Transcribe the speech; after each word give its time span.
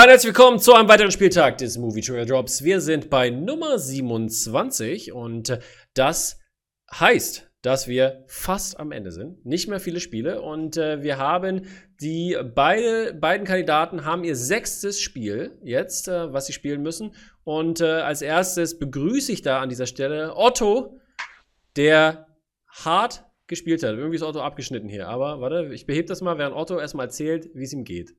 Und 0.00 0.08
herzlich 0.08 0.34
willkommen 0.34 0.58
zu 0.58 0.72
einem 0.72 0.88
weiteren 0.88 1.10
Spieltag 1.10 1.58
des 1.58 1.76
Movie 1.76 2.00
Trailer 2.00 2.24
Drops. 2.24 2.64
Wir 2.64 2.80
sind 2.80 3.10
bei 3.10 3.28
Nummer 3.28 3.78
27 3.78 5.12
und 5.12 5.58
das 5.92 6.40
heißt, 6.90 7.50
dass 7.60 7.86
wir 7.86 8.24
fast 8.26 8.80
am 8.80 8.92
Ende 8.92 9.12
sind. 9.12 9.44
Nicht 9.44 9.68
mehr 9.68 9.78
viele 9.78 10.00
Spiele 10.00 10.40
und 10.40 10.78
äh, 10.78 11.02
wir 11.02 11.18
haben 11.18 11.66
die 12.00 12.34
beide, 12.54 13.12
beiden 13.12 13.46
Kandidaten 13.46 14.06
haben 14.06 14.24
ihr 14.24 14.36
sechstes 14.36 15.02
Spiel 15.02 15.58
jetzt, 15.62 16.08
äh, 16.08 16.32
was 16.32 16.46
sie 16.46 16.54
spielen 16.54 16.80
müssen. 16.80 17.14
Und 17.44 17.82
äh, 17.82 17.84
als 17.84 18.22
erstes 18.22 18.78
begrüße 18.78 19.30
ich 19.32 19.42
da 19.42 19.60
an 19.60 19.68
dieser 19.68 19.86
Stelle 19.86 20.34
Otto, 20.34 20.98
der 21.76 22.26
hart 22.68 23.26
gespielt 23.48 23.82
hat. 23.82 23.90
Irgendwie 23.90 24.16
ist 24.16 24.22
Otto 24.22 24.40
abgeschnitten 24.40 24.88
hier, 24.88 25.08
aber 25.08 25.42
warte, 25.42 25.74
ich 25.74 25.84
behebe 25.84 26.08
das 26.08 26.22
mal, 26.22 26.38
während 26.38 26.56
Otto 26.56 26.78
erstmal 26.78 27.04
erzählt, 27.04 27.50
wie 27.52 27.64
es 27.64 27.74
ihm 27.74 27.84
geht. 27.84 28.14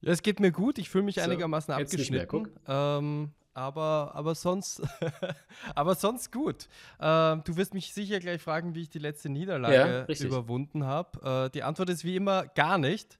Ja, 0.00 0.12
es 0.12 0.22
geht 0.22 0.40
mir 0.40 0.52
gut, 0.52 0.78
ich 0.78 0.90
fühle 0.90 1.04
mich 1.04 1.16
so, 1.16 1.22
einigermaßen 1.22 1.72
abgeschnitten. 1.72 2.48
Ähm, 2.66 3.32
aber, 3.54 4.10
aber, 4.14 4.34
sonst, 4.34 4.82
aber 5.74 5.94
sonst 5.94 6.30
gut. 6.30 6.68
Ähm, 7.00 7.42
du 7.44 7.56
wirst 7.56 7.72
mich 7.72 7.94
sicher 7.94 8.20
gleich 8.20 8.42
fragen, 8.42 8.74
wie 8.74 8.82
ich 8.82 8.90
die 8.90 8.98
letzte 8.98 9.30
Niederlage 9.30 10.06
ja, 10.06 10.26
überwunden 10.26 10.84
habe. 10.84 11.46
Äh, 11.46 11.50
die 11.50 11.62
Antwort 11.62 11.88
ist 11.88 12.04
wie 12.04 12.16
immer 12.16 12.46
gar 12.48 12.76
nicht. 12.76 13.18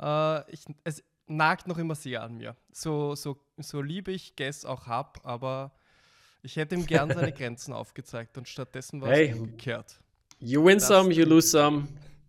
Äh, 0.00 0.50
ich, 0.50 0.64
es 0.84 1.04
nagt 1.26 1.68
noch 1.68 1.78
immer 1.78 1.94
sehr 1.94 2.22
an 2.22 2.36
mir. 2.36 2.56
So, 2.72 3.14
so, 3.14 3.38
so 3.58 3.82
lieb 3.82 4.08
ich 4.08 4.36
Guess 4.36 4.64
auch 4.64 4.86
habe, 4.86 5.22
aber 5.24 5.72
ich 6.42 6.56
hätte 6.56 6.74
ihm 6.74 6.86
gern 6.86 7.10
seine 7.10 7.32
Grenzen 7.34 7.72
aufgezeigt 7.72 8.38
und 8.38 8.48
stattdessen 8.48 9.00
war 9.02 9.10
hey, 9.10 9.28
es 9.28 9.38
umgekehrt. 9.38 10.00
You 10.38 10.64
win 10.64 10.78
das 10.78 10.88
some, 10.88 11.12
you 11.12 11.24
lose 11.24 11.48
some. 11.48 11.88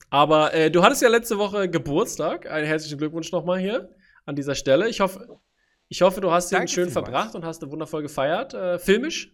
Aber 0.09 0.53
äh, 0.53 0.71
du 0.71 0.83
hattest 0.83 1.01
ja 1.01 1.09
letzte 1.09 1.37
Woche 1.37 1.69
Geburtstag. 1.69 2.49
Einen 2.49 2.65
herzlichen 2.65 2.97
Glückwunsch 2.97 3.31
nochmal 3.31 3.59
hier 3.59 3.93
an 4.25 4.35
dieser 4.35 4.55
Stelle. 4.55 4.89
Ich 4.89 4.99
hoffe, 4.99 5.39
ich 5.89 6.01
hoffe 6.01 6.21
du 6.21 6.31
hast 6.31 6.51
ihn 6.51 6.67
schön 6.67 6.89
verbracht 6.89 7.35
und 7.35 7.45
hast 7.45 7.61
eine 7.61 7.71
wundervoll 7.71 8.01
gefeiert. 8.01 8.53
Äh, 8.53 8.79
filmisch? 8.79 9.33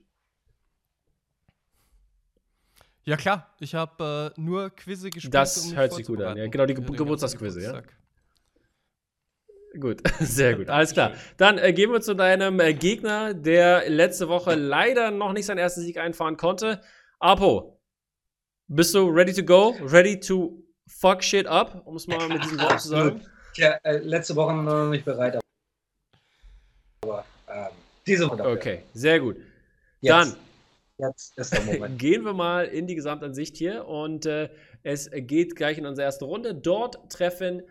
Ja, 3.05 3.17
klar. 3.17 3.53
Ich 3.59 3.75
habe 3.75 4.33
äh, 4.35 4.41
nur 4.41 4.69
Quizze 4.69 5.09
gespielt. 5.09 5.33
Das 5.33 5.57
um 5.65 5.75
hört 5.75 5.93
sich 5.93 6.07
gut 6.07 6.21
an. 6.21 6.37
Ja, 6.37 6.47
genau, 6.47 6.65
die 6.65 6.73
Ge 6.73 6.83
Geburtstagsquizze, 6.83 7.61
ja. 7.61 7.81
Gut, 9.79 10.03
sehr 10.19 10.55
gut, 10.55 10.69
alles 10.69 10.93
klar. 10.93 11.13
Dann 11.37 11.57
äh, 11.57 11.73
gehen 11.73 11.91
wir 11.91 11.99
zu 11.99 12.13
deinem 12.13 12.59
äh, 12.59 12.73
Gegner, 12.73 13.33
der 13.33 13.89
letzte 13.89 14.29
Woche 14.29 14.53
leider 14.53 15.09
noch 15.09 15.33
nicht 15.33 15.47
seinen 15.47 15.57
ersten 15.57 15.81
Sieg 15.81 15.97
einfahren 15.97 16.37
konnte. 16.37 16.81
Apo, 17.19 17.81
bist 18.67 18.93
du 18.93 19.09
ready 19.09 19.33
to 19.33 19.43
go? 19.43 19.75
Ready 19.81 20.19
to 20.19 20.62
fuck 20.87 21.23
shit 21.23 21.47
up, 21.47 21.81
um 21.85 21.95
es 21.95 22.07
mal 22.07 22.27
mit 22.27 22.43
diesem 22.43 22.59
Wort 22.59 22.81
zu 22.81 22.87
sagen? 22.89 23.25
Ja, 23.55 23.77
äh, 23.83 23.97
letzte 23.97 24.35
Woche 24.35 24.53
noch 24.53 24.89
nicht 24.89 25.05
bereit, 25.05 25.39
aber 27.03 27.25
ähm, 27.47 27.67
diese 28.07 28.27
Woche. 28.27 28.37
Dafür. 28.37 28.53
Okay, 28.53 28.83
sehr 28.93 29.19
gut. 29.19 29.37
Jetzt, 30.01 30.11
Dann 30.11 30.35
jetzt 30.97 31.37
ist 31.37 31.53
der 31.53 31.61
Moment. 31.61 31.99
gehen 31.99 32.23
wir 32.23 32.33
mal 32.33 32.65
in 32.65 32.87
die 32.87 32.95
Gesamtansicht 32.95 33.55
hier 33.57 33.87
und 33.87 34.25
äh, 34.25 34.49
es 34.83 35.09
geht 35.13 35.55
gleich 35.55 35.77
in 35.77 35.85
unsere 35.85 36.05
erste 36.05 36.25
Runde. 36.25 36.55
Dort 36.55 37.11
treffen 37.11 37.63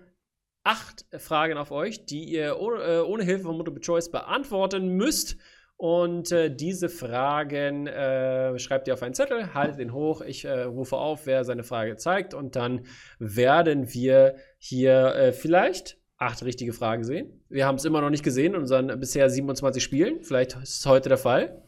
acht 0.64 1.04
Fragen 1.18 1.58
auf 1.58 1.70
euch, 1.70 2.06
die 2.06 2.24
ihr 2.24 2.58
ohne, 2.58 2.82
äh, 2.82 3.00
ohne 3.00 3.24
Hilfe 3.24 3.44
von 3.44 3.56
Multiple 3.56 3.80
Choice 3.80 4.10
beantworten 4.10 4.88
müsst. 4.88 5.36
Und 5.82 6.30
äh, 6.30 6.54
diese 6.54 6.88
Fragen 6.88 7.88
äh, 7.88 8.56
schreibt 8.60 8.86
ihr 8.86 8.94
auf 8.94 9.02
einen 9.02 9.14
Zettel, 9.14 9.52
haltet 9.52 9.80
ihn 9.80 9.92
hoch. 9.92 10.20
Ich 10.20 10.44
äh, 10.44 10.62
rufe 10.62 10.96
auf, 10.96 11.26
wer 11.26 11.42
seine 11.44 11.64
Frage 11.64 11.96
zeigt. 11.96 12.34
Und 12.34 12.54
dann 12.54 12.86
werden 13.18 13.92
wir 13.92 14.36
hier 14.58 15.16
äh, 15.16 15.32
vielleicht 15.32 15.98
acht 16.18 16.44
richtige 16.44 16.72
Fragen 16.72 17.02
sehen. 17.02 17.44
Wir 17.48 17.66
haben 17.66 17.74
es 17.74 17.84
immer 17.84 18.00
noch 18.00 18.10
nicht 18.10 18.22
gesehen 18.22 18.54
in 18.54 18.60
unseren 18.60 19.00
bisher 19.00 19.28
27 19.28 19.82
Spielen. 19.82 20.22
Vielleicht 20.22 20.54
ist 20.54 20.78
es 20.78 20.86
heute 20.86 21.08
der 21.08 21.18
Fall. 21.18 21.64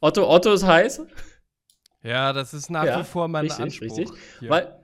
Otto, 0.00 0.32
Otto 0.32 0.52
ist 0.52 0.64
heiß. 0.64 1.02
Ja, 2.04 2.32
das 2.32 2.54
ist 2.54 2.70
nach 2.70 2.84
ja, 2.84 3.00
wie 3.00 3.04
vor 3.04 3.26
mein 3.26 3.46
richtig, 3.46 3.64
Anspruch. 3.64 3.98
Richtig. 3.98 4.10
Weil, 4.48 4.80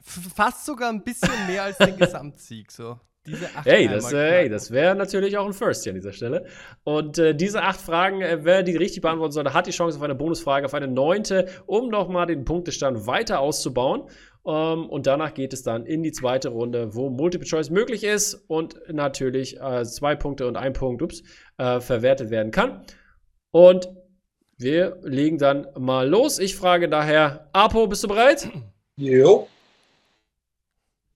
Fast 0.00 0.64
sogar 0.64 0.90
ein 0.90 1.02
bisschen 1.02 1.48
mehr 1.48 1.64
als 1.64 1.78
den 1.78 1.96
Gesamtsieg. 1.98 2.70
So. 2.70 3.00
Diese 3.26 3.46
acht 3.54 3.66
hey, 3.66 3.88
das, 3.88 4.12
äh, 4.12 4.48
das 4.48 4.70
wäre 4.70 4.94
natürlich 4.94 5.36
auch 5.36 5.46
ein 5.46 5.52
First 5.52 5.84
hier 5.84 5.90
an 5.90 5.96
dieser 5.96 6.12
Stelle. 6.12 6.46
Und 6.84 7.18
äh, 7.18 7.34
diese 7.34 7.62
acht 7.62 7.80
Fragen, 7.80 8.22
äh, 8.22 8.38
wer 8.42 8.62
die 8.62 8.76
richtig 8.76 9.02
beantworten 9.02 9.32
sollte, 9.32 9.54
hat 9.54 9.66
die 9.66 9.72
Chance 9.72 9.98
auf 9.98 10.02
eine 10.02 10.14
Bonusfrage, 10.14 10.66
auf 10.66 10.74
eine 10.74 10.88
neunte, 10.88 11.48
um 11.66 11.88
nochmal 11.88 12.26
den 12.26 12.44
Punktestand 12.44 13.06
weiter 13.06 13.40
auszubauen. 13.40 14.04
Um, 14.42 14.54
ähm, 14.54 14.88
und 14.90 15.08
danach 15.08 15.34
geht 15.34 15.52
es 15.52 15.64
dann 15.64 15.86
in 15.86 16.04
die 16.04 16.12
zweite 16.12 16.50
Runde, 16.50 16.94
wo 16.94 17.10
Multiple 17.10 17.48
Choice 17.48 17.70
möglich 17.70 18.04
ist 18.04 18.34
und 18.46 18.76
natürlich 18.92 19.60
äh, 19.60 19.84
zwei 19.84 20.14
Punkte 20.14 20.46
und 20.46 20.56
ein 20.56 20.72
Punkt 20.72 21.02
ups, 21.02 21.24
äh, 21.58 21.80
verwertet 21.80 22.30
werden 22.30 22.52
kann. 22.52 22.84
Und 23.50 23.88
wir 24.58 24.98
legen 25.02 25.38
dann 25.38 25.66
mal 25.76 26.08
los. 26.08 26.38
Ich 26.38 26.54
frage 26.54 26.88
daher, 26.88 27.50
Apo, 27.52 27.88
bist 27.88 28.04
du 28.04 28.08
bereit? 28.08 28.48
Jo. 28.96 29.48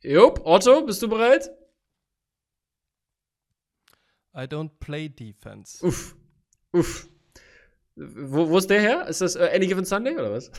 Jupp, 0.03 0.41
Otto, 0.45 0.83
bist 0.83 1.03
du 1.03 1.09
bereit? 1.09 1.51
I 4.35 4.47
don't 4.47 4.71
play 4.81 5.09
defense. 5.09 5.85
Uff. 5.85 6.15
Uff. 6.73 7.09
Wo, 7.97 8.49
wo 8.49 8.59
ist 8.59 8.71
der 8.71 8.81
her? 8.81 9.07
Ist 9.09 9.21
das 9.21 9.37
uh, 9.37 9.41
Any 9.41 9.67
Given 9.67 9.85
Sunday 9.85 10.15
oder 10.15 10.33
was? 10.33 10.51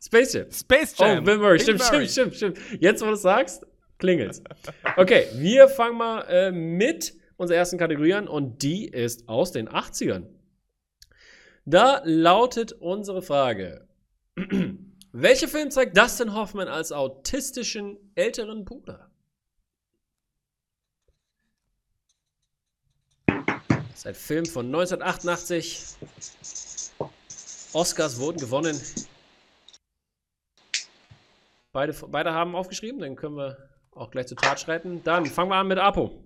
Space 0.00 0.32
Jam. 0.32 0.50
Space 0.50 0.96
Jam. 0.96 1.18
Oh, 1.18 1.22
Bill 1.22 1.38
Murray. 1.38 1.60
Stimmt, 1.60 1.82
stimmt, 1.82 2.10
stimmt, 2.10 2.34
stimmt. 2.34 2.58
Jetzt, 2.80 3.02
wo 3.02 3.06
du 3.06 3.12
es 3.12 3.22
sagst, 3.22 3.66
klingelt's. 3.98 4.42
Okay, 4.96 5.26
wir 5.34 5.68
fangen 5.68 5.98
mal 5.98 6.22
äh, 6.22 6.50
mit 6.50 7.14
unserer 7.36 7.58
ersten 7.58 7.78
Kategorie 7.78 8.14
an 8.14 8.28
und 8.28 8.62
die 8.62 8.86
ist 8.86 9.28
aus 9.28 9.52
den 9.52 9.68
80ern. 9.68 10.26
Da 11.64 12.00
lautet 12.04 12.72
unsere 12.72 13.22
Frage. 13.22 13.86
Welcher 15.12 15.48
Film 15.48 15.70
zeigt 15.70 15.96
Dustin 15.96 16.34
Hoffman 16.34 16.68
als 16.68 16.92
autistischen 16.92 17.98
älteren 18.14 18.64
Bruder? 18.64 19.10
Das 23.98 24.04
ist 24.04 24.10
ein 24.10 24.14
Film 24.14 24.46
von 24.46 24.66
1988. 24.66 25.96
Oscars 27.72 28.20
wurden 28.20 28.38
gewonnen. 28.38 28.80
Beide, 31.72 31.92
beide 32.06 32.32
haben 32.32 32.54
aufgeschrieben, 32.54 33.00
dann 33.00 33.16
können 33.16 33.34
wir 33.34 33.56
auch 33.90 34.12
gleich 34.12 34.28
zur 34.28 34.36
Tat 34.36 34.60
schreiten. 34.60 35.02
Dann 35.02 35.26
fangen 35.26 35.50
wir 35.50 35.56
an 35.56 35.66
mit 35.66 35.78
Apo. 35.78 36.22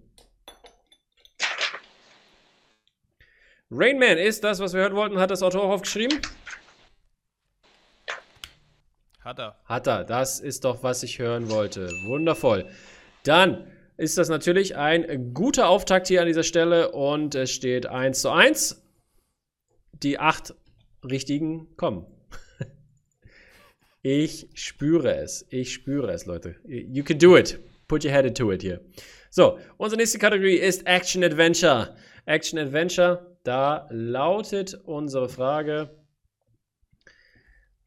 Rain 3.70 3.98
Man 3.98 4.18
ist 4.18 4.44
das, 4.44 4.60
was 4.60 4.74
wir 4.74 4.82
hören 4.82 4.94
wollten, 4.94 5.18
hat 5.18 5.30
das 5.30 5.42
Autor 5.42 5.62
auch 5.62 5.70
aufgeschrieben. 5.70 6.20
Hat 9.20 9.38
er. 9.38 9.58
Hat 9.64 9.86
er. 9.86 10.04
Das 10.04 10.40
ist 10.40 10.66
doch, 10.66 10.82
was 10.82 11.02
ich 11.04 11.18
hören 11.18 11.48
wollte. 11.48 11.88
Wundervoll. 12.04 12.70
Dann 13.22 13.72
ist 14.02 14.18
das 14.18 14.28
natürlich 14.28 14.76
ein 14.76 15.32
guter 15.32 15.68
Auftakt 15.68 16.08
hier 16.08 16.22
an 16.22 16.26
dieser 16.26 16.42
Stelle 16.42 16.90
und 16.90 17.36
es 17.36 17.52
steht 17.52 17.86
1 17.86 18.20
zu 18.20 18.30
1. 18.30 18.82
Die 19.92 20.18
acht 20.18 20.54
richtigen 21.08 21.76
kommen. 21.76 22.06
Ich 24.04 24.48
spüre 24.54 25.14
es. 25.14 25.46
Ich 25.50 25.72
spüre 25.72 26.10
es, 26.10 26.26
Leute. 26.26 26.56
You 26.64 27.04
can 27.04 27.20
do 27.20 27.36
it. 27.36 27.60
Put 27.86 28.04
your 28.04 28.10
head 28.10 28.26
into 28.26 28.50
it 28.50 28.60
hier. 28.60 28.80
So, 29.30 29.60
unsere 29.76 30.00
nächste 30.00 30.18
Kategorie 30.18 30.56
ist 30.56 30.84
Action 30.88 31.22
Adventure. 31.22 31.94
Action 32.26 32.58
Adventure, 32.58 33.36
da 33.44 33.86
lautet 33.92 34.74
unsere 34.74 35.28
Frage. 35.28 35.90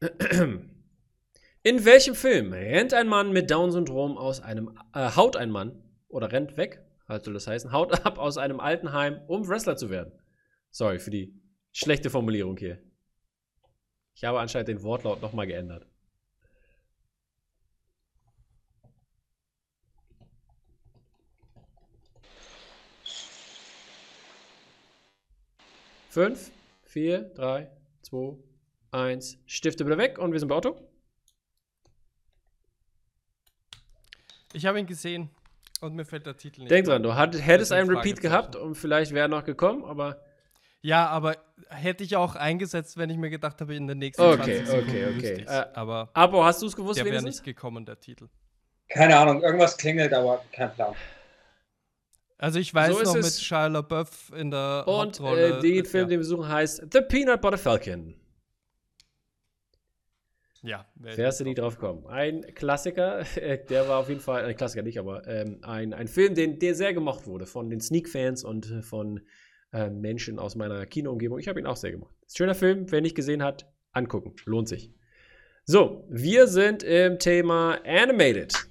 In 1.62 1.84
welchem 1.84 2.14
Film 2.14 2.54
rennt 2.54 2.94
ein 2.94 3.08
Mann 3.08 3.34
mit 3.34 3.50
Down-Syndrom 3.50 4.16
aus 4.16 4.40
einem, 4.40 4.70
äh, 4.94 5.10
haut 5.14 5.36
ein 5.36 5.50
Mann 5.50 5.82
oder 6.08 6.32
rennt 6.32 6.56
weg, 6.56 6.84
halt 7.08 7.24
soll 7.24 7.34
das 7.34 7.46
heißen, 7.46 7.72
haut 7.72 7.92
ab 8.06 8.18
aus 8.18 8.38
einem 8.38 8.60
Altenheim, 8.60 9.20
um 9.26 9.48
Wrestler 9.48 9.76
zu 9.76 9.90
werden? 9.90 10.12
Sorry 10.70 10.98
für 10.98 11.10
die 11.10 11.34
schlechte 11.72 12.10
Formulierung 12.10 12.56
hier. 12.56 12.82
Ich 14.14 14.24
habe 14.24 14.40
anscheinend 14.40 14.68
den 14.68 14.82
Wortlaut 14.82 15.20
nochmal 15.20 15.46
geändert. 15.46 15.86
Fünf, 26.08 26.50
vier, 26.82 27.20
drei, 27.34 27.70
zwei, 28.00 28.38
eins. 28.90 29.36
Stifte 29.44 29.84
bitte 29.84 29.98
weg 29.98 30.18
und 30.18 30.32
wir 30.32 30.40
sind 30.40 30.48
bei 30.48 30.54
Otto. 30.54 30.80
Ich 34.54 34.64
habe 34.64 34.80
ihn 34.80 34.86
gesehen 34.86 35.28
und 35.82 35.94
mir 35.94 36.04
fällt 36.04 36.26
der 36.26 36.36
Titel 36.36 36.62
nicht. 36.62 36.70
Denk 36.70 36.86
dran, 36.86 37.02
du 37.02 37.14
hat, 37.14 37.34
hättest 37.40 37.72
einen 37.72 37.90
Repeat 37.90 38.20
gehabt 38.20 38.56
und 38.56 38.74
vielleicht 38.74 39.12
wäre 39.12 39.28
noch 39.28 39.44
gekommen, 39.44 39.84
aber. 39.84 40.22
Ja, 40.82 41.08
aber 41.08 41.36
hätte 41.68 42.04
ich 42.04 42.14
auch 42.14 42.36
eingesetzt, 42.36 42.96
wenn 42.96 43.10
ich 43.10 43.16
mir 43.16 43.30
gedacht 43.30 43.60
habe, 43.60 43.74
in 43.74 43.86
der 43.88 43.96
nächsten 43.96 44.22
okay, 44.22 44.64
20 44.64 44.68
Okay, 44.68 44.82
okay, 44.82 45.06
okay. 45.16 45.44
Äh, 45.48 45.66
aber 45.74 46.10
Abo, 46.14 46.44
hast 46.44 46.62
du 46.62 46.66
es 46.66 46.76
gewusst? 46.76 46.98
Der 46.98 47.06
wäre 47.06 47.22
nicht 47.22 47.42
gekommen, 47.42 47.84
der 47.84 47.98
Titel. 47.98 48.28
Keine 48.88 49.16
Ahnung, 49.16 49.42
irgendwas 49.42 49.76
klingelt, 49.76 50.12
aber 50.12 50.44
kein 50.52 50.72
Plan. 50.72 50.94
Also 52.38 52.58
ich 52.58 52.72
weiß 52.72 52.98
so 52.98 53.02
noch 53.02 53.14
mit 53.14 53.32
Shia 53.32 53.66
LaBeouf 53.66 54.32
in 54.36 54.50
der 54.50 54.84
Und 54.86 55.18
Hauptrolle. 55.18 55.58
Äh, 55.58 55.60
den 55.60 55.84
Film, 55.86 56.08
den 56.08 56.20
wir 56.20 56.24
suchen, 56.24 56.48
heißt 56.48 56.86
The 56.92 57.00
Peanut 57.00 57.40
Butter 57.40 57.58
Falcon. 57.58 58.14
Ja. 60.66 60.84
Wärst 60.96 61.38
du 61.38 61.44
nie 61.44 61.54
drauf 61.54 61.76
gekommen. 61.76 62.06
Ein 62.06 62.42
Klassiker, 62.54 63.20
äh, 63.36 63.64
der 63.64 63.88
war 63.88 64.00
auf 64.00 64.08
jeden 64.08 64.20
Fall, 64.20 64.44
ein 64.44 64.56
Klassiker 64.56 64.82
nicht, 64.82 64.98
aber 64.98 65.26
ähm, 65.28 65.58
ein, 65.62 65.94
ein 65.94 66.08
Film, 66.08 66.34
den, 66.34 66.58
der 66.58 66.74
sehr 66.74 66.92
gemocht 66.92 67.26
wurde 67.26 67.46
von 67.46 67.70
den 67.70 67.80
Sneak-Fans 67.80 68.42
und 68.44 68.70
äh, 68.70 68.82
von 68.82 69.20
äh, 69.72 69.88
Menschen 69.88 70.38
aus 70.40 70.56
meiner 70.56 70.84
Kinoumgebung. 70.84 71.38
Ich 71.38 71.46
habe 71.48 71.60
ihn 71.60 71.66
auch 71.66 71.76
sehr 71.76 71.92
gemocht. 71.92 72.14
Schöner 72.34 72.56
Film, 72.56 72.90
wer 72.90 73.00
nicht 73.00 73.14
gesehen 73.14 73.44
hat, 73.44 73.72
angucken. 73.92 74.34
Lohnt 74.44 74.68
sich. 74.68 74.92
So, 75.64 76.04
wir 76.10 76.48
sind 76.48 76.82
im 76.82 77.18
Thema 77.20 77.78
Animated. 77.84 78.68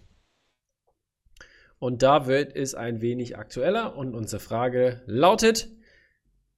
Und 1.79 2.03
da 2.03 2.27
wird 2.27 2.55
es 2.55 2.75
ein 2.75 3.01
wenig 3.01 3.37
aktueller 3.37 3.95
und 3.95 4.15
unsere 4.15 4.41
Frage 4.41 5.01
lautet: 5.05 5.69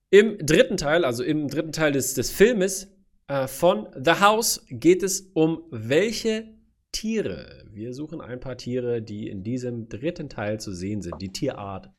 Im 0.10 0.38
dritten 0.40 0.78
Teil, 0.78 1.06
also 1.06 1.24
im 1.24 1.48
dritten 1.48 1.72
Teil 1.72 1.92
des, 1.92 2.14
des 2.14 2.32
Filmes, 2.32 2.97
äh, 3.28 3.48
von 3.48 3.88
The 3.94 4.20
House 4.20 4.66
geht 4.70 5.04
es 5.04 5.22
um 5.34 5.64
welche 5.70 6.54
Tiere? 6.92 7.66
Wir 7.72 7.94
suchen 7.94 8.22
ein 8.22 8.40
paar 8.40 8.58
Tiere, 8.58 9.02
die 9.02 9.30
in 9.30 9.44
diesem 9.44 9.90
dritten 9.90 10.30
Teil 10.30 10.60
zu 10.60 10.74
sehen 10.74 11.02
sind, 11.02 11.22
die 11.22 11.32
Tierart. 11.32 11.92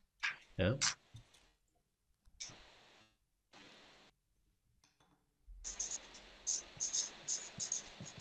Ja. 0.57 0.77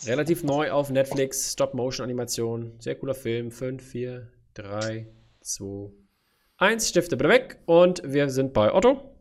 Relativ 0.05 0.43
neu 0.43 0.71
auf 0.71 0.89
Netflix, 0.89 1.51
Stop-Motion-Animation. 1.53 2.79
Sehr 2.79 2.95
cooler 2.95 3.15
Film. 3.15 3.51
5, 3.51 3.83
4, 3.83 4.31
3, 4.53 5.07
2, 5.41 5.91
1. 6.57 6.87
Stifte 6.87 7.17
bitte 7.17 7.29
weg. 7.29 7.59
Und 7.65 8.01
wir 8.05 8.29
sind 8.29 8.53
bei 8.53 8.73
Otto. 8.73 9.16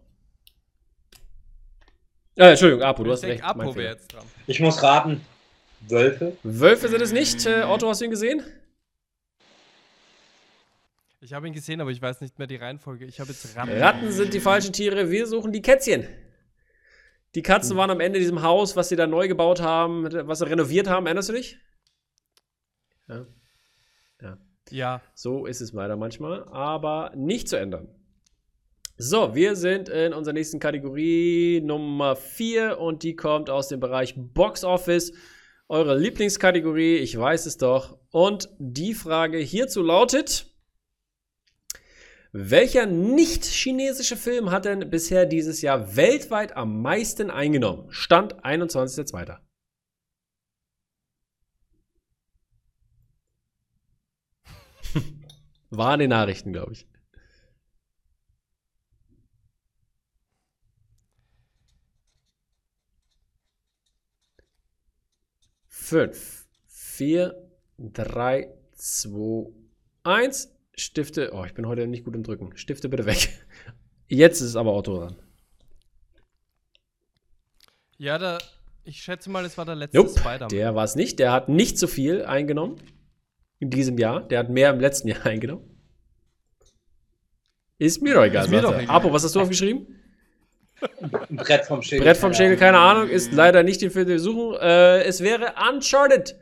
Äh, 2.36 2.50
Entschuldigung, 2.50 2.82
Apo, 2.82 3.02
du 3.02 3.12
hast 3.12 3.24
recht. 3.24 3.42
Apo 3.42 3.74
wäre 3.74 3.94
jetzt 3.94 4.12
dran. 4.12 4.24
Ich 4.46 4.60
muss 4.60 4.82
raten. 4.82 5.22
Wölfe? 5.80 6.36
Wölfe 6.42 6.88
sind 6.88 7.00
es 7.00 7.12
nicht. 7.12 7.46
Äh, 7.46 7.62
Otto, 7.62 7.88
hast 7.88 8.02
du 8.02 8.04
ihn 8.04 8.10
gesehen? 8.10 8.42
Ich 11.20 11.32
habe 11.32 11.46
ihn 11.48 11.54
gesehen, 11.54 11.80
aber 11.80 11.90
ich 11.90 12.00
weiß 12.00 12.20
nicht 12.20 12.38
mehr 12.38 12.46
die 12.46 12.56
Reihenfolge. 12.56 13.06
Ich 13.06 13.20
habe 13.20 13.30
jetzt 13.30 13.56
Ratten. 13.56 13.72
Ratten 13.72 14.12
sind 14.12 14.34
die 14.34 14.40
falschen 14.40 14.72
Tiere. 14.72 15.10
Wir 15.10 15.26
suchen 15.26 15.50
die 15.50 15.62
Kätzchen. 15.62 16.06
Die 17.34 17.42
Katzen 17.42 17.70
hm. 17.70 17.78
waren 17.78 17.90
am 17.90 18.00
Ende 18.00 18.18
in 18.18 18.22
diesem 18.22 18.42
Haus, 18.42 18.76
was 18.76 18.90
sie 18.90 18.96
da 18.96 19.06
neu 19.06 19.28
gebaut 19.28 19.60
haben, 19.60 20.04
was 20.28 20.38
sie 20.40 20.46
renoviert 20.46 20.88
haben. 20.88 21.06
Erinnerst 21.06 21.30
du 21.30 21.32
dich? 21.32 21.58
Ja. 23.08 23.26
Ja. 24.20 24.38
Ja. 24.70 25.02
So 25.14 25.46
ist 25.46 25.62
es 25.62 25.72
leider 25.72 25.96
manchmal, 25.96 26.44
aber 26.48 27.12
nicht 27.16 27.48
zu 27.48 27.56
ändern. 27.56 27.88
So, 28.98 29.34
wir 29.34 29.56
sind 29.56 29.90
in 29.90 30.14
unserer 30.14 30.32
nächsten 30.32 30.58
Kategorie 30.58 31.60
Nummer 31.62 32.16
4 32.16 32.78
und 32.78 33.02
die 33.02 33.14
kommt 33.14 33.50
aus 33.50 33.68
dem 33.68 33.78
Bereich 33.78 34.14
Box 34.16 34.64
Office. 34.64 35.12
Eure 35.68 35.98
Lieblingskategorie, 35.98 36.96
ich 36.96 37.18
weiß 37.18 37.44
es 37.44 37.58
doch. 37.58 37.98
Und 38.10 38.48
die 38.58 38.94
Frage 38.94 39.36
hierzu 39.36 39.82
lautet: 39.82 40.46
Welcher 42.32 42.86
nicht-chinesische 42.86 44.16
Film 44.16 44.50
hat 44.50 44.64
denn 44.64 44.88
bisher 44.88 45.26
dieses 45.26 45.60
Jahr 45.60 45.94
weltweit 45.94 46.56
am 46.56 46.80
meisten 46.80 47.30
eingenommen? 47.30 47.88
Stand 47.90 48.42
21.02. 48.46 49.36
War 55.70 55.92
in 55.92 56.00
den 56.00 56.08
Nachrichten, 56.08 56.54
glaube 56.54 56.72
ich. 56.72 56.88
Fünf, 65.88 66.48
vier, 66.66 67.48
drei, 67.78 68.52
zwei, 68.72 69.52
eins. 70.02 70.52
Stifte. 70.74 71.30
Oh, 71.32 71.44
ich 71.44 71.54
bin 71.54 71.68
heute 71.68 71.86
nicht 71.86 72.04
gut 72.04 72.16
im 72.16 72.24
Drücken. 72.24 72.56
Stifte 72.56 72.88
bitte 72.88 73.06
weg. 73.06 73.46
Jetzt 74.08 74.40
ist 74.40 74.48
es 74.48 74.56
aber 74.56 74.74
Otto 74.74 74.98
dran. 74.98 75.16
Ja, 77.98 78.18
da, 78.18 78.38
ich 78.82 79.00
schätze 79.00 79.30
mal, 79.30 79.44
es 79.44 79.56
war 79.56 79.64
der 79.64 79.76
letzte 79.76 79.98
nope, 79.98 80.10
Spider-Man. 80.10 80.48
Der 80.48 80.74
war 80.74 80.82
es 80.82 80.96
nicht. 80.96 81.20
Der 81.20 81.30
hat 81.30 81.48
nicht 81.48 81.78
so 81.78 81.86
viel 81.86 82.24
eingenommen 82.24 82.80
in 83.60 83.70
diesem 83.70 83.96
Jahr. 83.96 84.26
Der 84.26 84.40
hat 84.40 84.50
mehr 84.50 84.70
im 84.70 84.80
letzten 84.80 85.06
Jahr 85.06 85.24
eingenommen. 85.26 85.70
Ist 87.78 88.02
mir 88.02 88.14
doch 88.14 88.24
egal. 88.24 88.46
Ist 88.46 88.50
mir 88.50 88.60
doch 88.60 88.74
egal. 88.76 88.88
Apo, 88.88 89.12
was 89.12 89.22
hast 89.22 89.36
du 89.36 89.40
aufgeschrieben? 89.40 89.95
Ein 90.80 91.36
Brett 91.36 91.64
vom 91.64 91.82
Schädel. 91.82 92.04
Brett 92.04 92.16
vom 92.16 92.34
Schädel, 92.34 92.56
keine 92.56 92.78
Ahnung, 92.78 93.08
ist 93.08 93.32
leider 93.32 93.62
nicht 93.62 93.80
den 93.82 93.90
Film, 93.90 94.06
den 94.06 94.14
wir 94.14 94.20
suchen. 94.20 94.60
Äh, 94.60 95.02
es 95.04 95.22
wäre 95.22 95.54
Uncharted. 95.70 96.36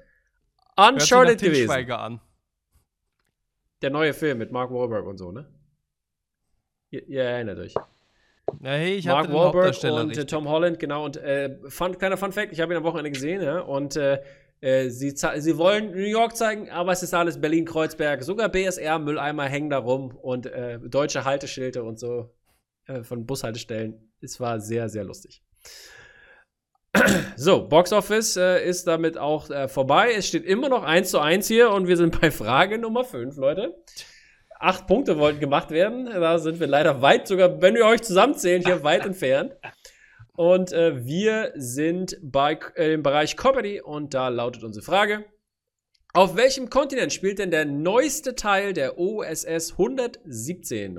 Uncharted 0.76 1.40
gewesen. 1.40 1.90
An. 1.92 2.20
Der 3.82 3.90
neue 3.90 4.14
Film 4.14 4.38
mit 4.38 4.50
Mark 4.50 4.70
Wahlberg 4.70 5.06
und 5.06 5.18
so, 5.18 5.30
ne? 5.30 5.46
Ihr, 6.90 7.06
ihr 7.06 7.22
erinnert 7.22 7.58
euch. 7.58 7.74
Na, 8.60 8.70
hey, 8.70 8.94
ich 8.94 9.06
Mark 9.06 9.32
Wahlberg 9.32 9.74
und 9.84 10.08
richtig. 10.08 10.26
Tom 10.26 10.48
Holland, 10.48 10.78
genau. 10.78 11.04
Und 11.04 11.16
äh, 11.16 11.56
fun, 11.68 11.96
kleiner 11.96 12.16
Fun 12.16 12.32
Fact: 12.32 12.52
Ich 12.52 12.60
habe 12.60 12.72
ihn 12.72 12.78
am 12.78 12.84
Wochenende 12.84 13.10
gesehen, 13.10 13.42
ja. 13.42 13.60
Und 13.60 13.96
äh, 13.96 14.20
äh 14.60 14.88
sie, 14.90 15.10
sie 15.10 15.58
wollen 15.58 15.92
New 15.92 15.98
York 15.98 16.36
zeigen, 16.36 16.70
aber 16.70 16.92
es 16.92 17.02
ist 17.02 17.14
alles 17.14 17.40
Berlin-Kreuzberg. 17.40 18.22
Sogar 18.22 18.48
BSR-Mülleimer 18.48 19.44
hängen 19.44 19.70
da 19.70 19.78
rum 19.78 20.16
und 20.16 20.46
äh, 20.46 20.78
deutsche 20.80 21.24
Halteschilder 21.24 21.84
und 21.84 21.98
so 21.98 22.34
äh, 22.86 23.02
von 23.02 23.26
Bushaltestellen. 23.26 24.12
Es 24.24 24.40
war 24.40 24.60
sehr, 24.60 24.88
sehr 24.88 25.04
lustig. 25.04 25.42
So, 27.36 27.66
Box 27.68 27.92
Office 27.92 28.36
äh, 28.36 28.64
ist 28.64 28.86
damit 28.86 29.18
auch 29.18 29.50
äh, 29.50 29.66
vorbei. 29.68 30.12
Es 30.16 30.28
steht 30.28 30.44
immer 30.44 30.68
noch 30.68 30.84
1 30.84 31.10
zu 31.10 31.18
1 31.18 31.48
hier 31.48 31.70
und 31.70 31.88
wir 31.88 31.96
sind 31.96 32.20
bei 32.20 32.30
Frage 32.30 32.78
Nummer 32.78 33.04
5, 33.04 33.36
Leute. 33.36 33.74
Acht 34.60 34.86
Punkte 34.86 35.18
wollten 35.18 35.40
gemacht 35.40 35.70
werden. 35.70 36.06
Da 36.06 36.38
sind 36.38 36.60
wir 36.60 36.68
leider 36.68 37.02
weit, 37.02 37.26
sogar 37.26 37.60
wenn 37.60 37.74
wir 37.74 37.86
euch 37.86 38.02
zusammenzählen, 38.02 38.64
hier 38.64 38.84
weit 38.84 39.04
entfernt. 39.06 39.56
Und 40.36 40.72
äh, 40.72 41.04
wir 41.04 41.52
sind 41.56 42.16
bei, 42.22 42.58
äh, 42.76 42.94
im 42.94 43.02
Bereich 43.02 43.36
Comedy 43.36 43.80
und 43.80 44.14
da 44.14 44.28
lautet 44.28 44.62
unsere 44.64 44.84
Frage. 44.84 45.24
Auf 46.12 46.36
welchem 46.36 46.70
Kontinent 46.70 47.12
spielt 47.12 47.40
denn 47.40 47.50
der 47.50 47.64
neueste 47.64 48.36
Teil 48.36 48.72
der 48.72 48.98
OSS 48.98 49.72
117 49.72 50.96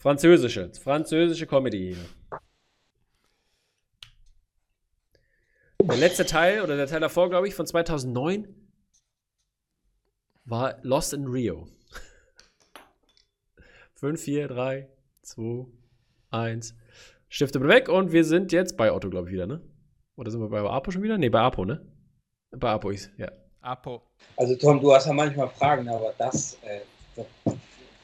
Französische. 0.00 0.72
Französische 0.82 1.46
Comedy 1.46 1.94
hier. 1.94 2.50
Der 5.82 5.96
letzte 5.98 6.24
Teil, 6.24 6.62
oder 6.62 6.76
der 6.76 6.86
Teil 6.86 7.00
davor, 7.00 7.28
glaube 7.28 7.48
ich, 7.48 7.54
von 7.54 7.66
2009, 7.66 8.48
war 10.46 10.78
Lost 10.82 11.12
in 11.12 11.26
Rio. 11.26 11.68
5, 13.96 14.18
4, 14.18 14.48
3, 14.48 14.88
2, 15.20 15.66
1. 16.30 16.74
Stifte 17.28 17.60
weg 17.68 17.90
und 17.90 18.12
wir 18.12 18.24
sind 18.24 18.52
jetzt 18.52 18.78
bei 18.78 18.92
Otto, 18.92 19.10
glaube 19.10 19.28
ich, 19.28 19.34
wieder, 19.34 19.46
ne? 19.46 19.60
Oder 20.16 20.30
sind 20.30 20.40
wir 20.40 20.48
bei 20.48 20.60
Apo 20.60 20.90
schon 20.90 21.02
wieder? 21.02 21.18
Ne, 21.18 21.28
bei 21.28 21.40
Apo, 21.40 21.66
ne? 21.66 21.86
Bei 22.52 22.70
Apo 22.70 22.88
ist, 22.88 23.10
ja. 23.18 23.30
Apo. 23.60 24.02
Also 24.36 24.56
Tom, 24.56 24.80
du 24.80 24.94
hast 24.94 25.06
ja 25.06 25.12
manchmal 25.12 25.50
Fragen, 25.50 25.88
aber 25.90 26.14
das, 26.16 26.56
äh, 26.62 26.80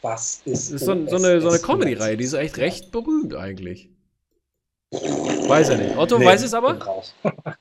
was 0.02 0.42
ist. 0.44 0.72
Das 0.72 0.82
ist 0.82 0.84
so, 0.84 1.06
so 1.06 1.16
eine, 1.16 1.40
so 1.40 1.48
eine 1.48 1.58
Comedy-Reihe, 1.58 2.16
die 2.16 2.24
ist 2.24 2.34
echt 2.34 2.58
recht 2.58 2.92
berühmt 2.92 3.34
eigentlich. 3.34 3.90
Weiß 4.90 5.70
er 5.70 5.78
nicht. 5.78 5.96
Otto 5.96 6.18
nee, 6.18 6.26
weiß 6.26 6.42
es 6.42 6.54
aber? 6.54 7.02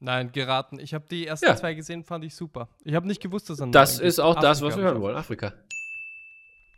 Nein, 0.00 0.30
geraten. 0.32 0.78
Ich 0.78 0.92
habe 0.94 1.06
die 1.10 1.26
ersten 1.26 1.46
ja. 1.46 1.56
zwei 1.56 1.74
gesehen, 1.74 2.04
fand 2.04 2.24
ich 2.24 2.34
super. 2.34 2.68
Ich 2.84 2.94
habe 2.94 3.06
nicht 3.06 3.22
gewusst, 3.22 3.48
dass 3.48 3.60
er 3.60 3.68
Das 3.68 3.98
ist 3.98 4.18
auch 4.18 4.36
Afrika 4.36 4.48
das, 4.48 4.62
was 4.62 4.76
wir 4.76 4.84
hören 4.84 5.00
wollen, 5.00 5.16
Afrika. 5.16 5.54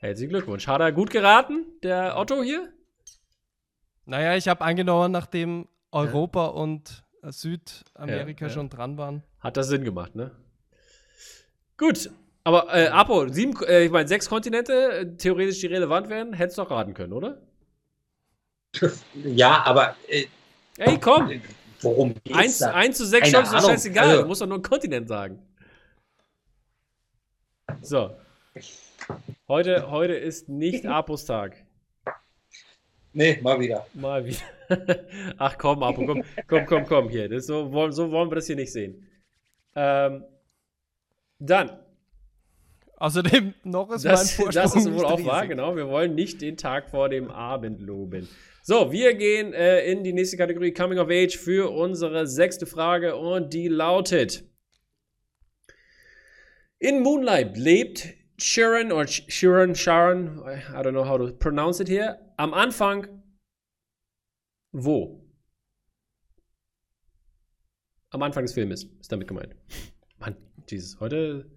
Herzlichen 0.00 0.30
Glückwunsch. 0.30 0.68
Hat 0.68 0.80
er 0.80 0.92
gut 0.92 1.11
geraten, 1.11 1.66
der 1.83 2.16
Otto 2.16 2.42
hier? 2.42 2.73
Naja, 4.07 4.37
ich 4.37 4.47
habe 4.47 4.64
angenommen, 4.64 5.11
nachdem 5.11 5.66
Europa 5.90 6.45
ja. 6.45 6.50
und 6.52 7.04
Südamerika 7.23 8.47
ja, 8.47 8.50
schon 8.50 8.68
dran 8.71 8.97
waren. 8.97 9.25
Hat 9.40 9.57
das 9.57 9.68
Sinn 9.68 9.85
gemacht, 9.85 10.14
ne? 10.14 10.30
Gut, 11.76 12.11
aber 12.49 12.75
äh, 12.75 12.87
Apo, 12.87 13.28
sieben, 13.28 13.55
äh, 13.67 13.85
ich 13.85 13.90
meine, 13.90 14.09
sechs 14.09 14.26
Kontinente, 14.26 14.73
äh, 14.73 15.17
theoretisch 15.19 15.61
die 15.61 15.67
relevant 15.67 16.09
wären, 16.09 16.33
hättest 16.33 16.57
du 16.57 16.62
doch 16.62 16.71
raten 16.71 16.95
können, 16.95 17.12
oder? 17.12 17.43
Ja, 19.23 19.64
aber. 19.67 19.97
Äh, 20.09 20.25
Ey, 20.78 20.99
komm! 20.99 21.43
Worum 21.83 22.14
geht's? 22.25 22.38
Eins, 22.38 22.59
da? 22.59 22.73
eins 22.73 22.97
zu 22.97 23.05
sechs 23.05 23.31
Chancen 23.31 23.55
ist 23.55 23.67
scheißegal. 23.67 24.09
Also, 24.09 24.23
du 24.23 24.28
musst 24.28 24.40
doch 24.40 24.47
nur 24.47 24.57
einen 24.57 24.62
Kontinent 24.62 25.09
sagen. 25.09 25.43
So. 27.83 28.17
Heute, 29.47 29.90
heute 29.90 30.14
ist 30.14 30.49
nicht 30.49 30.87
Apos 30.87 31.26
Tag. 31.26 31.55
Nee, 33.12 33.40
mal 33.43 33.61
wieder. 33.61 33.87
Mal 33.93 34.25
wieder. 34.25 34.38
Ach 35.37 35.59
komm, 35.59 35.83
Apo, 35.83 36.07
komm, 36.07 36.25
komm, 36.47 36.64
komm, 36.64 36.87
komm 36.87 37.09
hier. 37.11 37.28
Das 37.28 37.45
so, 37.45 37.90
so 37.90 38.11
wollen 38.11 38.31
wir 38.31 38.37
das 38.37 38.47
hier 38.47 38.57
nicht 38.57 38.73
sehen. 38.73 39.07
Ähm, 39.75 40.25
dann. 41.38 41.78
Außerdem 43.00 43.55
noch 43.62 43.90
ist 43.90 44.05
das, 44.05 44.38
mein 44.38 44.47
Vorsprung 44.47 44.50
Das 44.52 44.75
ist 44.75 44.93
wohl 44.93 45.05
auch 45.05 45.25
wahr, 45.25 45.47
genau. 45.47 45.76
Wir 45.76 45.87
wollen 45.88 46.17
nicht 46.17 46.40
den 46.43 46.57
Tag 46.57 46.90
vor 46.90 47.09
dem 47.09 47.31
Abend 47.31 47.81
loben. 47.81 48.28
So, 48.62 48.90
wir 48.90 49.14
gehen 49.14 49.52
äh, 49.55 49.85
in 49.90 50.02
die 50.02 50.12
nächste 50.12 50.37
Kategorie 50.37 50.73
Coming 50.73 50.99
of 50.99 51.09
Age 51.09 51.37
für 51.37 51.71
unsere 51.71 52.26
sechste 52.26 52.67
Frage 52.67 53.14
und 53.14 53.55
die 53.55 53.69
lautet: 53.69 54.45
In 56.81 57.00
Moonlight 57.00 57.57
lebt 57.57 58.09
Sharon 58.37 58.90
oder 58.90 59.07
Sharon, 59.07 59.76
Sharon, 59.76 60.43
I 60.47 60.83
don't 60.83 60.90
know 60.90 61.07
how 61.07 61.19
to 61.19 61.33
pronounce 61.33 61.81
it 61.81 61.88
here, 61.88 62.19
am 62.37 62.52
Anfang 62.52 63.07
wo? 64.73 65.25
Am 68.11 68.23
Anfang 68.23 68.45
des 68.45 68.55
Filmes 68.55 68.85
ist 69.00 69.12
damit 69.12 69.28
gemeint. 69.28 69.55
Mann, 70.19 70.37
Jesus, 70.69 70.99
heute 71.00 71.50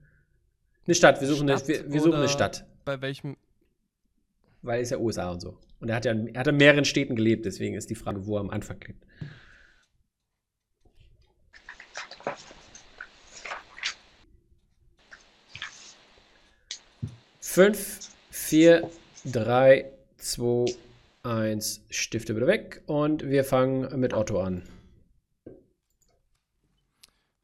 eine 0.92 0.96
Stadt. 0.96 1.22
Wir 1.22 1.28
suchen, 1.28 1.48
Stadt 1.48 1.64
eine, 1.64 1.68
wir, 1.68 1.94
wir 1.94 2.02
suchen 2.02 2.16
eine 2.16 2.30
Stadt. 2.30 2.66
Bei 2.84 3.02
welchem? 3.02 3.38
Weil 4.62 4.82
es 4.82 4.90
ja 4.90 4.98
USA 4.98 5.32
und 5.32 5.40
so. 5.40 5.58
Und 5.80 5.90
er 5.90 5.96
hat 5.96 6.06
ja 6.06 6.14
er 6.14 6.40
hat 6.40 6.48
in 6.48 6.58
mehreren 6.58 6.86
Städten 6.86 7.16
gelebt, 7.16 7.46
deswegen 7.46 7.76
ist 7.76 7.90
die 7.90 7.96
Frage, 7.96 8.26
wo 8.28 8.38
er 8.38 8.42
am 8.42 8.50
Anfang 8.50 8.80
lebt. 8.82 9.06
Fünf, 17.40 18.00
vier, 18.30 18.90
drei, 19.26 19.92
zwei, 20.18 20.66
eins. 21.24 21.84
Stifte 21.90 22.34
bitte 22.34 22.48
weg. 22.48 22.82
Und 22.86 23.30
wir 23.30 23.44
fangen 23.44 24.00
mit 24.00 24.14
Otto 24.14 24.42
an. 24.42 24.64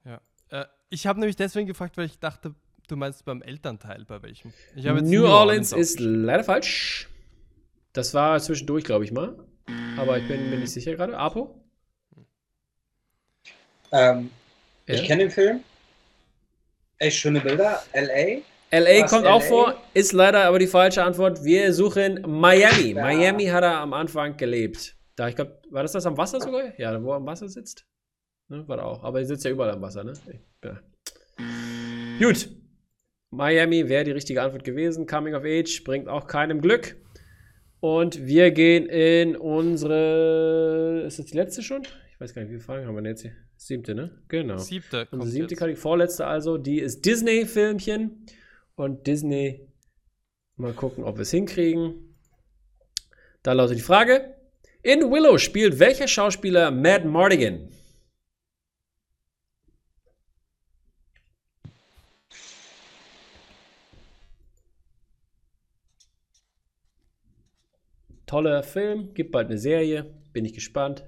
Ja. 0.06 0.22
Äh, 0.50 0.66
ich 0.89 1.08
habe 1.08 1.20
nämlich 1.20 1.36
deswegen 1.36 1.68
gefragt, 1.68 1.98
weil 1.98 2.06
ich 2.06 2.20
dachte, 2.20 2.56
du 2.88 2.96
meinst 2.96 3.25
beim 3.25 3.41
Elternteil 3.41 4.06
bei 4.06 4.22
welchem. 4.22 4.53
New, 4.75 4.82
New, 5.01 5.25
Orleans, 5.25 5.72
Orleans 5.72 5.74
ist 5.74 6.00
leider 6.00 6.44
falsch. 6.44 7.10
Das 7.94 8.13
war 8.13 8.39
zwischendurch, 8.39 8.84
glaube 8.84 9.06
ich 9.06 9.12
mal. 9.12 9.38
Aber 9.98 10.17
ich 10.17 10.27
bin 10.27 10.50
mir 10.50 10.58
nicht 10.58 10.72
sicher 10.72 10.96
gerade. 10.96 11.17
Apo? 11.17 11.63
Ähm, 13.91 14.29
ja. 14.88 14.96
Ich 14.96 15.03
kenne 15.03 15.24
den 15.24 15.32
Film. 15.32 15.63
Echt 17.00 17.17
schöne 17.17 17.41
Bilder. 17.41 17.82
L.A. 17.91 18.41
LA 18.70 19.03
Was, 19.03 19.10
kommt 19.10 19.24
LA? 19.24 19.32
auch 19.32 19.41
vor, 19.41 19.82
ist 19.94 20.12
leider 20.12 20.44
aber 20.46 20.60
die 20.60 20.67
falsche 20.67 21.03
Antwort. 21.03 21.44
Wir 21.44 21.74
suchen 21.74 22.22
Miami. 22.27 22.91
Ja. 22.91 23.01
Miami 23.01 23.46
hat 23.46 23.63
er 23.63 23.77
am 23.77 23.94
Anfang 23.94 24.36
gelebt. 24.36 24.98
Da, 25.15 25.29
ich 25.29 25.36
glaube, 25.36 25.62
war 25.70 25.84
das 25.84 25.94
das 25.94 26.06
am 26.06 26.17
Wasser 26.17 26.41
sogar? 26.41 26.77
Ja, 26.77 27.01
wo 27.01 27.12
er 27.12 27.17
am 27.17 27.25
Wasser 27.25 27.48
sitzt? 27.48 27.86
Ne, 28.50 28.67
war 28.67 28.77
er 28.77 28.86
auch. 28.86 29.03
Aber 29.03 29.20
er 29.20 29.25
sitzt 29.25 29.46
ja 29.46 29.51
überall 29.51 29.72
am 29.72 29.82
Wasser, 29.82 30.03
ne? 30.03 30.13
Ja. 30.63 30.79
Gut. 32.20 32.50
Miami 33.29 33.89
wäre 33.89 34.03
die 34.03 34.12
richtige 34.12 34.41
Antwort 34.41 34.63
gewesen. 34.63 35.05
Coming 35.05 35.34
of 35.34 35.43
Age 35.43 35.84
bringt 35.84 36.07
auch 36.07 36.27
keinem 36.27 36.62
Glück. 36.62 36.96
Und 37.79 38.25
wir 38.25 38.51
gehen 38.51 38.88
in 38.88 39.36
unsere. 39.36 41.03
Ist 41.05 41.19
das 41.19 41.27
die 41.27 41.38
letzte 41.38 41.62
schon? 41.62 41.84
Ich 42.12 42.19
weiß 42.19 42.34
gar 42.34 42.41
nicht, 42.41 42.50
wie 42.50 42.55
viele 42.55 42.63
Fragen 42.63 42.88
haben 42.88 42.96
wir 42.96 43.01
denn 43.01 43.12
jetzt 43.12 43.22
hier? 43.22 43.34
Siebte, 43.57 43.93
ne? 43.93 44.24
Genau. 44.27 44.57
Siebte. 44.57 45.07
Unsere 45.12 45.31
siebte 45.31 45.55
Kategorie, 45.55 45.75
vorletzte 45.75 46.25
also, 46.25 46.57
die 46.57 46.79
ist 46.79 47.05
Disney-Filmchen. 47.05 48.25
Und 48.75 49.07
Disney, 49.07 49.67
mal 50.55 50.74
gucken, 50.74 51.03
ob 51.03 51.17
wir 51.17 51.24
es 51.24 51.31
hinkriegen. 51.31 52.15
Da 53.43 53.53
lautet 53.53 53.77
die 53.77 53.81
Frage: 53.81 54.36
In 54.81 55.12
Willow 55.12 55.38
spielt 55.38 55.79
welcher 55.79 56.07
Schauspieler 56.07 56.72
Matt 56.72 57.05
Mardigan? 57.05 57.69
Toller 68.27 68.62
Film, 68.62 69.13
gibt 69.13 69.31
bald 69.31 69.48
eine 69.48 69.57
Serie, 69.57 70.13
bin 70.34 70.43
ich 70.43 70.53
gespannt. 70.53 71.07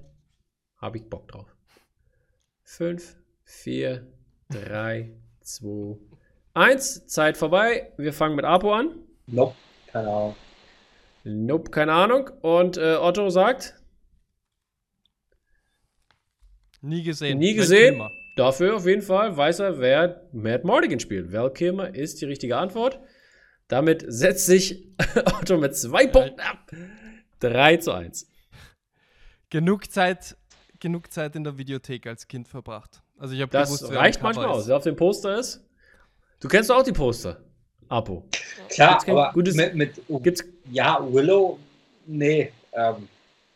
Habe 0.78 0.96
ich 0.96 1.08
Bock 1.08 1.28
drauf. 1.28 1.54
5, 2.62 3.16
4, 3.44 4.06
3, 4.48 5.12
2, 5.42 5.98
1. 6.54 7.06
Zeit 7.06 7.36
vorbei. 7.36 7.92
Wir 7.98 8.14
fangen 8.14 8.36
mit 8.36 8.46
Apo 8.46 8.72
an. 8.72 8.94
Nope, 9.26 9.54
keine 9.92 10.08
Ahnung. 10.08 10.36
Nope, 11.24 11.70
keine 11.70 11.92
Ahnung. 11.92 12.30
Und 12.40 12.78
äh, 12.78 12.96
Otto 12.96 13.28
sagt? 13.28 13.74
Nie 16.80 17.02
gesehen. 17.02 17.38
Nie 17.38 17.52
gesehen. 17.54 18.02
Dafür 18.36 18.76
auf 18.76 18.86
jeden 18.86 19.02
Fall 19.02 19.36
weiß 19.36 19.58
er, 19.58 19.78
wer 19.78 20.26
Matt 20.32 20.64
Mordigan 20.64 21.00
spielt. 21.00 21.32
Val 21.32 21.52
Kilmer 21.52 21.94
ist 21.94 22.22
die 22.22 22.24
richtige 22.24 22.56
Antwort. 22.56 22.98
Damit 23.68 24.04
setzt 24.08 24.46
sich 24.46 24.88
Otto 25.38 25.58
mit 25.58 25.76
zwei 25.76 26.06
Punkten 26.06 26.40
ab. 26.40 26.70
3 27.40 27.78
zu 27.78 27.92
1. 27.92 28.30
Genug 29.50 29.90
Zeit, 29.90 30.36
genug 30.78 31.12
Zeit 31.12 31.34
in 31.36 31.44
der 31.44 31.58
Videothek 31.58 32.06
als 32.06 32.28
Kind 32.28 32.46
verbracht. 32.46 33.02
Also 33.18 33.34
ich 33.34 33.44
das 33.46 33.68
gewusst, 33.68 33.92
reicht 33.92 34.22
manchmal 34.22 34.46
aus. 34.46 34.68
Wer 34.68 34.76
auf 34.76 34.84
dem 34.84 34.96
Poster 34.96 35.38
ist. 35.38 35.62
Du 36.40 36.48
kennst 36.48 36.70
doch 36.70 36.76
auch 36.76 36.82
die 36.82 36.92
Poster. 36.92 37.42
Apo. 37.88 38.24
Klar, 38.68 39.02
aber 39.08 39.32
gutes, 39.34 39.56
mit, 39.56 39.74
mit 39.74 40.00
gibt's, 40.22 40.44
ja, 40.70 41.00
Willow, 41.12 41.58
nee, 42.06 42.52
ähm, 42.72 43.08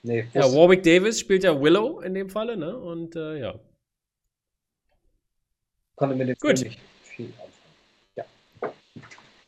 nee. 0.03 0.27
Ja, 0.35 0.43
Warwick 0.53 0.83
Davis 0.83 1.21
spielt 1.21 1.45
ja 1.45 1.59
Willow 1.59 2.01
in 2.01 2.15
dem 2.15 2.29
Falle, 2.29 2.57
ne? 2.57 2.77
Und 2.77 3.15
äh, 3.15 3.39
ja. 3.39 3.55
Konnte 5.95 6.17
mit 6.17 6.29
dem 6.29 6.37
Gut. 6.41 6.59
Film 6.59 6.69
nicht 6.69 6.81
viel 7.05 7.27
anfangen. 7.27 7.53
Ja. 8.17 8.25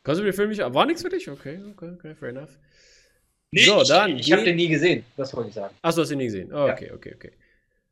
Kannst 0.03 0.19
du 0.19 0.23
mir 0.23 0.31
den 0.31 0.35
Film 0.35 0.49
nicht. 0.49 0.61
War 0.61 0.85
nichts 0.85 1.01
für 1.01 1.09
dich? 1.09 1.29
Okay, 1.29 1.59
okay, 1.73 1.91
okay, 1.95 2.15
fair 2.15 2.29
enough. 2.29 2.57
Nee, 3.51 3.61
so, 3.61 3.83
dann. 3.83 4.17
Ich, 4.17 4.27
ich 4.27 4.33
habe 4.33 4.43
den 4.43 4.55
nie 4.55 4.67
gesehen, 4.67 5.05
das 5.15 5.35
wollte 5.35 5.49
ich 5.49 5.55
sagen. 5.55 5.73
Achso, 5.81 6.01
hast 6.01 6.09
du 6.09 6.13
den 6.13 6.19
nie 6.19 6.25
gesehen. 6.25 6.53
Oh, 6.53 6.67
okay, 6.67 6.87
ja. 6.87 6.93
okay, 6.93 7.13
okay. 7.15 7.31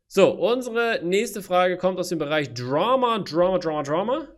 So, 0.06 0.30
unsere 0.30 1.00
nächste 1.02 1.42
Frage 1.42 1.76
kommt 1.76 1.98
aus 1.98 2.10
dem 2.10 2.18
Bereich 2.18 2.52
Drama, 2.54 3.18
Drama, 3.18 3.58
Drama, 3.58 3.82
Drama. 3.82 4.28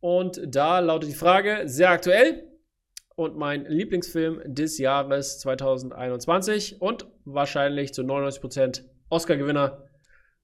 Und 0.00 0.40
da 0.44 0.80
lautet 0.80 1.10
die 1.10 1.14
Frage, 1.14 1.62
sehr 1.64 1.90
aktuell 1.90 2.44
und 3.14 3.36
mein 3.36 3.64
Lieblingsfilm 3.64 4.42
des 4.44 4.78
Jahres 4.78 5.38
2021 5.40 6.82
und 6.82 7.06
wahrscheinlich 7.24 7.94
zu 7.94 8.02
99% 8.02 8.82
Oscar-Gewinner 9.08 9.88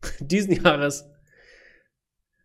diesen 0.20 0.64
Jahres. 0.64 1.08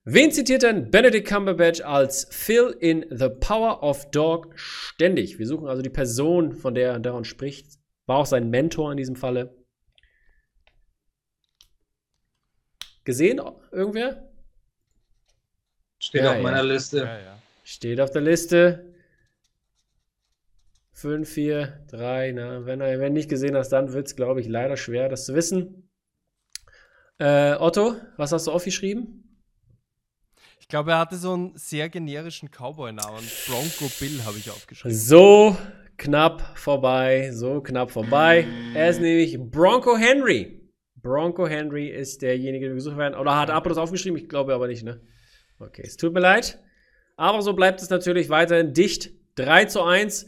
Wen 0.10 0.32
zitiert 0.32 0.64
denn 0.64 0.90
Benedict 0.90 1.28
Cumberbatch 1.28 1.82
als 1.82 2.30
Phil 2.32 2.74
in 2.80 3.06
The 3.10 3.28
Power 3.28 3.84
of 3.84 4.10
Dog 4.10 4.54
ständig? 4.56 5.38
Wir 5.38 5.46
suchen 5.46 5.68
also 5.68 5.82
die 5.82 5.90
Person, 5.90 6.54
von 6.54 6.74
der 6.74 6.94
er 6.94 7.00
daran 7.02 7.26
spricht. 7.26 7.78
War 8.06 8.20
auch 8.20 8.26
sein 8.26 8.50
Mentor 8.50 8.90
in 8.92 8.98
diesem 8.98 9.18
Falle. 9.18 9.54
Gesehen? 13.04 13.42
Irgendwer? 13.74 14.32
Steht 16.00 16.24
ja, 16.24 16.38
auf 16.38 16.42
meiner 16.42 16.64
Liste. 16.64 17.00
Ja, 17.00 17.42
Steht 17.66 18.00
auf 18.00 18.12
der 18.12 18.22
Liste. 18.22 18.94
5, 20.94 21.30
4, 21.30 21.86
3. 21.90 22.32
Na, 22.32 22.66
wenn 22.66 22.80
du 22.80 23.00
wenn 23.00 23.12
nicht 23.12 23.30
gesehen 23.30 23.58
hast, 23.58 23.74
dann 23.74 23.92
wird 23.92 24.08
es, 24.08 24.16
glaube 24.16 24.40
ich, 24.40 24.48
leider 24.48 24.78
schwer, 24.78 25.10
das 25.10 25.26
zu 25.26 25.36
wissen. 25.36 25.92
Äh, 27.18 27.56
Otto, 27.56 27.98
was 28.16 28.32
hast 28.32 28.48
du 28.48 28.52
aufgeschrieben? 28.52 29.27
Ich 30.68 30.70
glaube, 30.70 30.92
er 30.92 31.00
hatte 31.00 31.16
so 31.16 31.32
einen 31.32 31.54
sehr 31.56 31.88
generischen 31.88 32.52
Cowboy-Namen. 32.52 33.24
Bronco 33.48 33.90
Bill 34.02 34.22
habe 34.26 34.38
ich 34.38 34.50
aufgeschrieben. 34.52 34.98
So 34.98 35.56
knapp 35.96 36.58
vorbei, 36.58 37.32
so 37.32 37.62
knapp 37.62 37.90
vorbei. 37.90 38.46
Er 38.74 38.90
ist 38.90 39.00
nämlich 39.00 39.40
Bronco 39.40 39.96
Henry. 39.96 40.70
Bronco 40.98 41.48
Henry 41.48 41.88
ist 41.88 42.22
derjenige, 42.22 42.66
der 42.66 42.76
gesucht 42.76 42.98
werden. 42.98 43.18
Oder 43.18 43.38
hat 43.38 43.50
Apo 43.50 43.70
das 43.70 43.78
aufgeschrieben? 43.78 44.20
Ich 44.20 44.28
glaube 44.28 44.54
aber 44.54 44.68
nicht, 44.68 44.84
ne? 44.84 45.00
Okay, 45.58 45.84
es 45.86 45.96
tut 45.96 46.14
mir 46.14 46.20
leid. 46.20 46.62
Aber 47.16 47.42
so 47.42 47.54
bleibt 47.54 47.82
es 47.82 47.90
natürlich 47.90 48.28
weiterhin 48.28 48.74
dicht. 48.74 49.12
3 49.36 49.66
zu 49.68 49.84
1. 49.84 50.28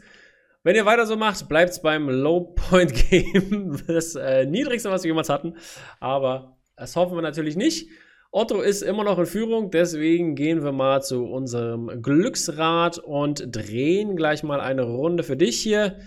Wenn 0.63 0.73
ihr 0.73 0.85
weiter 0.85 1.05
so 1.05 1.17
macht, 1.17 1.49
bleibt 1.49 1.71
es 1.71 1.81
beim 1.81 2.07
Low 2.09 2.55
Point 2.55 2.93
Game. 3.09 3.77
Das 3.87 4.15
äh, 4.15 4.45
niedrigste, 4.45 4.89
was 4.89 5.03
wir 5.03 5.09
jemals 5.09 5.27
hatten. 5.27 5.57
Aber 5.99 6.57
das 6.77 6.95
hoffen 6.95 7.17
wir 7.17 7.21
natürlich 7.21 7.57
nicht. 7.57 7.89
Otto 8.31 8.61
ist 8.61 8.83
immer 8.83 9.03
noch 9.03 9.17
in 9.17 9.25
Führung, 9.25 9.71
deswegen 9.71 10.35
gehen 10.35 10.63
wir 10.63 10.71
mal 10.71 11.01
zu 11.01 11.25
unserem 11.25 12.01
Glücksrad 12.03 12.99
und 12.99 13.55
drehen 13.55 14.15
gleich 14.15 14.43
mal 14.43 14.61
eine 14.61 14.83
Runde 14.83 15.23
für 15.23 15.35
dich 15.35 15.59
hier 15.61 15.99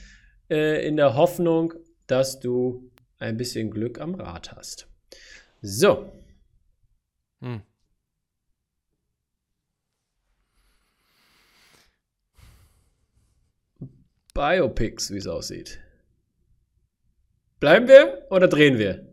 äh, 0.49 0.87
in 0.87 0.97
der 0.97 1.17
Hoffnung, 1.17 1.75
dass 2.07 2.38
du 2.38 2.93
ein 3.19 3.37
bisschen 3.37 3.71
Glück 3.73 4.00
am 4.00 4.14
Rad 4.14 4.52
hast. 4.52 4.88
So. 5.62 6.12
Hm. 7.41 7.62
Biopics, 14.33 15.11
wie 15.11 15.19
es 15.19 15.26
aussieht. 15.26 15.81
Bleiben 17.59 17.88
wir 17.88 18.26
oder 18.31 18.47
drehen 18.47 18.79
wir? 18.79 19.12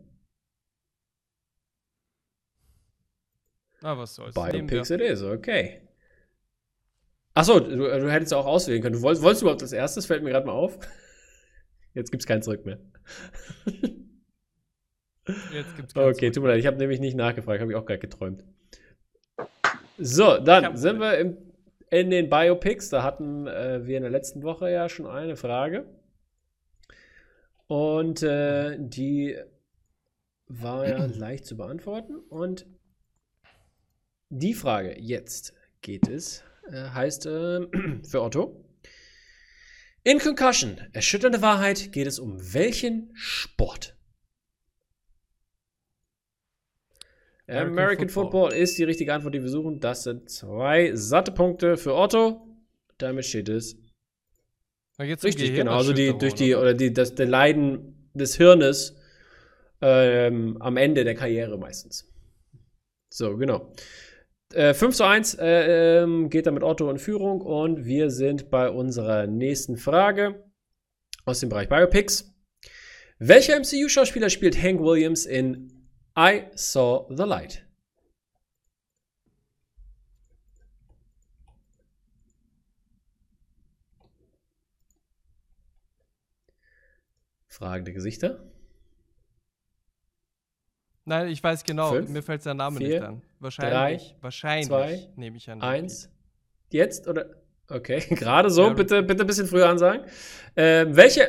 Ah, 3.82 3.96
was 3.96 4.14
soll's. 4.14 4.34
Biopics 4.34 4.90
it 4.90 5.00
is, 5.00 5.22
okay. 5.22 5.80
Achso, 7.34 7.60
du, 7.60 7.76
du 7.76 8.10
hättest 8.12 8.34
auch 8.34 8.46
auswählen 8.46 8.82
können. 8.82 8.96
Du 8.96 9.02
wolltest, 9.02 9.22
wolltest 9.22 9.42
du 9.42 9.46
überhaupt 9.46 9.62
das 9.62 9.72
erste? 9.72 9.98
Das 9.98 10.06
fällt 10.06 10.22
mir 10.22 10.30
gerade 10.30 10.46
mal 10.46 10.52
auf. 10.52 10.78
Jetzt 11.94 12.10
gibt's 12.10 12.26
kein 12.26 12.42
Zurück 12.42 12.66
mehr. 12.66 12.78
Jetzt 15.52 15.76
gibt's 15.76 15.94
kein 15.94 16.04
Okay, 16.04 16.14
Zurück. 16.14 16.32
tut 16.34 16.42
mir 16.42 16.48
leid, 16.50 16.58
ich 16.58 16.66
habe 16.66 16.76
nämlich 16.76 17.00
nicht 17.00 17.16
nachgefragt, 17.16 17.60
habe 17.60 17.72
ich 17.72 17.78
auch 17.78 17.86
gerade 17.86 18.00
geträumt. 18.00 18.44
So, 19.98 20.38
dann 20.38 20.76
sind 20.76 20.98
wir 20.98 21.18
im, 21.18 21.36
in 21.90 22.10
den 22.10 22.28
Biopics. 22.30 22.88
Da 22.88 23.02
hatten 23.02 23.46
äh, 23.46 23.86
wir 23.86 23.96
in 23.96 24.02
der 24.02 24.10
letzten 24.10 24.42
Woche 24.42 24.70
ja 24.70 24.88
schon 24.88 25.06
eine 25.06 25.36
Frage. 25.36 25.86
Und 27.66 28.22
äh, 28.22 28.76
die 28.78 29.36
war 30.48 30.88
ja 30.88 31.04
leicht 31.14 31.46
zu 31.46 31.56
beantworten. 31.56 32.16
Und 32.28 32.66
die 34.30 34.54
Frage 34.54 34.98
jetzt 34.98 35.52
geht 35.82 36.08
es, 36.08 36.42
äh, 36.70 36.90
heißt 36.90 37.26
äh, 37.26 37.60
für 38.02 38.22
Otto. 38.22 38.64
In 40.02 40.18
Concussion, 40.18 40.80
erschütternde 40.92 41.42
Wahrheit, 41.42 41.92
geht 41.92 42.06
es 42.06 42.18
um 42.18 42.38
welchen 42.54 43.10
Sport? 43.14 43.96
American, 47.46 47.72
American 47.72 48.08
Football. 48.08 48.50
Football. 48.50 48.62
ist 48.62 48.78
die 48.78 48.84
richtige 48.84 49.12
Antwort, 49.12 49.34
die 49.34 49.42
wir 49.42 49.48
suchen. 49.48 49.80
Das 49.80 50.04
sind 50.04 50.30
zwei 50.30 50.94
satte 50.94 51.32
Punkte 51.32 51.76
für 51.76 51.94
Otto. 51.94 52.46
Damit 52.98 53.26
steht 53.26 53.48
es 53.48 53.76
richtig, 55.00 55.54
genau. 55.54 55.76
Also 55.76 55.92
die 55.92 56.16
durch 56.16 56.34
die 56.34 56.54
oder 56.54 56.74
die 56.74 56.92
das 56.92 57.14
der 57.14 57.26
Leiden 57.26 58.10
des 58.14 58.36
Hirnes 58.36 58.96
ähm, 59.80 60.56
am 60.60 60.76
Ende 60.76 61.04
der 61.04 61.14
Karriere 61.14 61.58
meistens. 61.58 62.06
So 63.12 63.36
genau. 63.36 63.72
Äh, 64.52 64.74
5 64.74 64.96
zu 64.96 65.04
1 65.04 65.34
äh, 65.34 66.02
äh, 66.02 66.28
geht 66.28 66.46
damit 66.46 66.64
Otto 66.64 66.90
in 66.90 66.98
Führung 66.98 67.40
und 67.40 67.84
wir 67.84 68.10
sind 68.10 68.50
bei 68.50 68.68
unserer 68.68 69.28
nächsten 69.28 69.76
Frage 69.76 70.42
aus 71.24 71.38
dem 71.38 71.48
Bereich 71.50 71.68
Biopics. 71.68 72.34
Welcher 73.20 73.56
MCU-Schauspieler 73.60 74.28
spielt 74.28 74.60
Hank 74.60 74.80
Williams 74.80 75.24
in 75.24 75.86
I 76.18 76.44
Saw 76.54 77.06
the 77.10 77.22
Light? 77.22 77.64
Fragende 87.46 87.92
Gesichter. 87.92 88.49
Nein, 91.04 91.28
ich 91.28 91.42
weiß 91.42 91.64
genau. 91.64 91.92
Fünf, 91.92 92.10
Mir 92.10 92.22
fällt 92.22 92.42
sein 92.42 92.56
Name 92.56 92.78
vier, 92.78 92.88
nicht 92.88 93.02
an. 93.02 93.22
Wahrscheinlich. 93.38 94.02
Drei, 94.02 94.16
wahrscheinlich. 94.20 94.68
Zwei, 94.68 95.08
nehme 95.16 95.36
ich 95.36 95.50
an. 95.50 95.62
Eins. 95.62 96.10
Jetzt 96.70 97.08
oder? 97.08 97.26
Okay, 97.68 98.00
gerade 98.10 98.50
so. 98.50 98.68
Ja, 98.68 98.72
bitte, 98.72 99.02
bitte 99.02 99.24
ein 99.24 99.26
bisschen 99.26 99.46
früher 99.46 99.68
ansagen. 99.68 100.04
Äh, 100.54 100.86
welche? 100.90 101.28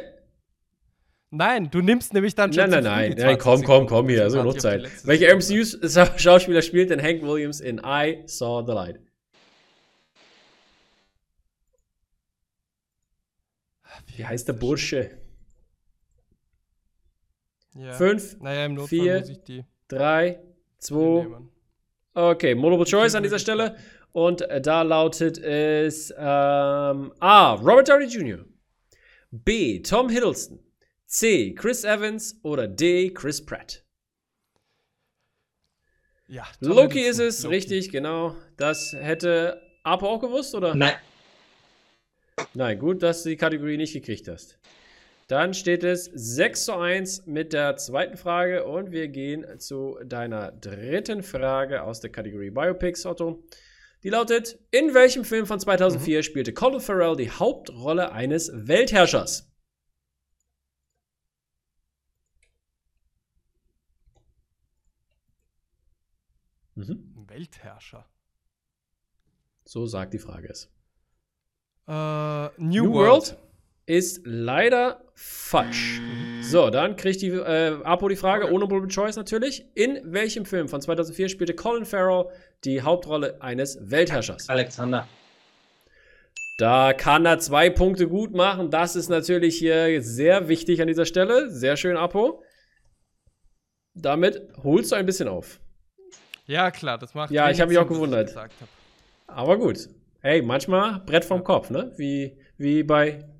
Nein, 1.29 1.71
du 1.71 1.81
nimmst 1.81 2.13
nämlich 2.13 2.35
dann 2.35 2.51
schon. 2.51 2.69
Nein, 2.69 2.83
nein, 2.83 3.11
nein. 3.11 3.17
nein 3.17 3.37
komm, 3.37 3.63
komm, 3.63 3.87
komm 3.87 4.09
hier. 4.09 4.29
So 4.29 4.43
noch 4.43 4.57
Zeit. 4.57 4.89
Welcher 5.05 5.33
MCU-Schauspieler 5.33 6.61
spielt 6.61 6.89
denn 6.89 7.01
Hank 7.01 7.21
Williams 7.21 7.61
in 7.61 7.79
I 7.83 8.23
Saw 8.25 8.65
the 8.65 8.73
Light? 8.73 8.99
Wie 14.17 14.25
heißt 14.25 14.47
der 14.47 14.53
Bursche? 14.53 15.20
Ja. 17.75 17.93
Fünf, 17.93 18.37
naja, 18.41 18.65
im 18.65 18.85
vier, 18.87 19.23
drei, 19.87 20.39
zwei. 20.77 21.27
Okay, 22.13 22.55
Multiple 22.55 22.85
Choice 22.89 23.15
an 23.15 23.23
dieser 23.23 23.39
Stelle. 23.39 23.77
Und 24.11 24.41
äh, 24.41 24.59
da 24.59 24.81
lautet 24.81 25.37
es 25.37 26.11
ähm, 26.17 27.13
A. 27.19 27.53
Robert 27.53 27.87
Downey 27.87 28.05
Jr. 28.07 28.45
B. 29.31 29.79
Tom 29.81 30.09
Hiddleston. 30.09 30.59
C. 31.05 31.53
Chris 31.55 31.85
Evans 31.85 32.37
oder 32.43 32.67
D. 32.67 33.11
Chris 33.13 33.45
Pratt. 33.45 33.85
Ja, 36.27 36.45
Tom 36.61 36.73
Loki 36.73 36.99
Hiddleston. 36.99 37.27
ist 37.27 37.35
es, 37.37 37.43
Loki. 37.43 37.55
richtig, 37.55 37.91
genau. 37.91 38.35
Das 38.57 38.93
hätte 38.93 39.61
Apo 39.83 40.07
auch 40.07 40.19
gewusst, 40.19 40.53
oder? 40.55 40.75
Nein. 40.75 40.95
Nein, 42.53 42.79
gut, 42.79 43.01
dass 43.03 43.23
du 43.23 43.29
die 43.29 43.37
Kategorie 43.37 43.77
nicht 43.77 43.93
gekriegt 43.93 44.27
hast. 44.27 44.57
Dann 45.31 45.53
steht 45.53 45.85
es 45.85 46.11
6 46.13 46.65
zu 46.65 46.75
1 46.75 47.25
mit 47.25 47.53
der 47.53 47.77
zweiten 47.77 48.17
Frage 48.17 48.65
und 48.65 48.91
wir 48.91 49.07
gehen 49.07 49.61
zu 49.61 49.97
deiner 50.03 50.51
dritten 50.51 51.23
Frage 51.23 51.83
aus 51.83 52.01
der 52.01 52.11
Kategorie 52.11 52.49
Biopics, 52.49 53.05
Otto. 53.05 53.41
Die 54.03 54.09
lautet: 54.09 54.59
In 54.71 54.93
welchem 54.93 55.23
Film 55.23 55.45
von 55.45 55.57
2004 55.57 56.17
mhm. 56.17 56.23
spielte 56.23 56.53
Colin 56.53 56.81
Farrell 56.81 57.15
die 57.15 57.31
Hauptrolle 57.31 58.11
eines 58.11 58.51
Weltherrschers? 58.53 59.49
Mhm. 66.75 67.25
Weltherrscher. 67.29 68.05
So 69.63 69.85
sagt 69.85 70.13
die 70.13 70.19
Frage 70.19 70.49
es. 70.49 70.69
Uh, 71.87 72.49
New, 72.57 72.83
New, 72.83 72.93
World. 72.95 73.31
World 73.31 73.51
ist 73.91 74.21
leider 74.23 75.10
falsch. 75.21 76.01
So, 76.41 76.69
dann 76.69 76.95
kriegt 76.95 77.21
die 77.21 77.29
äh, 77.29 77.77
Apo 77.83 78.07
die 78.07 78.15
Frage, 78.15 78.51
ohne 78.51 78.65
Multiple 78.65 78.87
Choice 78.87 79.17
natürlich. 79.17 79.65
In 79.75 79.99
welchem 80.03 80.45
Film 80.45 80.67
von 80.67 80.81
2004 80.81 81.29
spielte 81.29 81.53
Colin 81.53 81.85
Farrell 81.85 82.25
die 82.63 82.81
Hauptrolle 82.81 83.41
eines 83.41 83.77
Weltherrschers? 83.81 84.49
Alexander. 84.49 85.07
Da 86.57 86.93
kann 86.93 87.25
er 87.25 87.39
zwei 87.39 87.69
Punkte 87.69 88.07
gut 88.07 88.33
machen. 88.33 88.71
Das 88.71 88.95
ist 88.95 89.09
natürlich 89.09 89.57
hier 89.57 90.01
sehr 90.01 90.47
wichtig 90.47 90.81
an 90.81 90.87
dieser 90.87 91.05
Stelle. 91.05 91.49
Sehr 91.49 91.77
schön, 91.77 91.97
Apo. 91.97 92.43
Damit 93.93 94.41
holst 94.63 94.91
du 94.91 94.95
ein 94.95 95.05
bisschen 95.05 95.27
auf. 95.27 95.59
Ja, 96.45 96.71
klar, 96.71 96.97
das 96.97 97.13
macht. 97.13 97.31
Ja, 97.31 97.49
ich 97.49 97.61
habe 97.61 97.69
mich 97.69 97.77
auch 97.77 97.87
gewundert. 97.87 98.35
Aber 99.27 99.57
gut. 99.57 99.89
Hey, 100.21 100.41
manchmal 100.41 100.99
Brett 100.99 101.25
vom 101.25 101.43
Kopf, 101.43 101.69
ne? 101.69 101.91
Wie, 101.97 102.37
wie 102.57 102.83
bei 102.83 103.30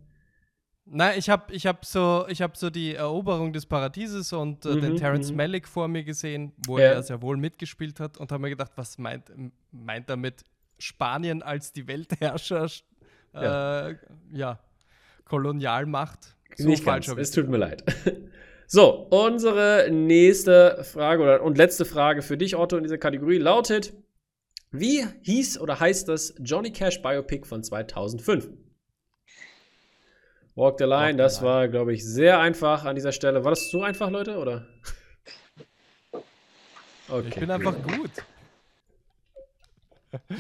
Nein, 0.93 1.17
ich 1.17 1.30
habe 1.30 1.54
ich 1.54 1.65
hab 1.65 1.86
so, 1.86 2.27
hab 2.27 2.58
so 2.58 2.69
die 2.69 2.95
Eroberung 2.95 3.54
des 3.54 3.65
Paradieses 3.65 4.34
und 4.34 4.65
äh, 4.65 4.69
mhm, 4.69 4.82
den 4.82 4.95
Terence 4.97 5.32
mhm. 5.32 5.38
Malick 5.38 5.65
vor 5.65 5.88
mir 5.88 6.04
gesehen, 6.04 6.51
wo 6.67 6.77
ja. 6.77 6.88
er 6.88 7.04
sehr 7.04 7.21
wohl 7.21 7.38
mitgespielt 7.38 8.01
hat 8.01 8.17
und 8.17 8.30
habe 8.30 8.41
mir 8.41 8.49
gedacht, 8.49 8.73
was 8.75 8.97
meint, 8.97 9.32
meint 9.71 10.10
er 10.10 10.17
mit 10.17 10.43
Spanien 10.80 11.43
als 11.43 11.71
die 11.71 11.88
Weltherrscher, 11.88 12.65
äh, 13.34 13.41
ja. 13.41 13.89
ja, 14.34 14.60
Kolonialmacht? 15.23 16.36
So 16.58 16.67
Nicht 16.67 16.84
falsch 16.84 17.08
ganz. 17.08 17.19
Es 17.19 17.32
tut 17.32 17.47
mir 17.47 17.58
leid. 17.58 17.84
So, 18.73 19.06
unsere 19.10 19.89
nächste 19.91 20.86
Frage 20.86 21.21
oder, 21.23 21.43
und 21.43 21.58
letzte 21.58 21.84
Frage 21.84 22.21
für 22.21 22.38
dich, 22.38 22.56
Otto, 22.56 22.77
in 22.77 22.84
dieser 22.84 22.97
Kategorie 22.97 23.38
lautet: 23.38 23.91
Wie 24.71 25.06
hieß 25.23 25.60
oder 25.60 25.82
heißt 25.82 26.08
das 26.08 26.36
Johnny 26.39 26.71
Cash 26.71 27.01
Biopic 27.01 27.45
von 27.45 27.65
2005? 27.65 28.47
Walk 30.56 30.78
the 30.80 30.86
Line, 30.86 31.12
Walk 31.14 31.18
das 31.18 31.38
the 31.38 31.46
war, 31.46 31.68
glaube 31.68 31.94
ich, 31.94 32.06
sehr 32.06 32.40
einfach 32.40 32.86
an 32.86 32.96
dieser 32.96 33.12
Stelle. 33.12 33.44
War 33.44 33.52
das 33.52 33.70
so 33.70 33.84
einfach, 33.84 34.10
Leute, 34.10 34.38
oder? 34.38 34.68
Okay. 37.10 37.28
Ich 37.30 37.36
bin 37.36 37.52
einfach 37.52 37.76
gut. 37.84 38.12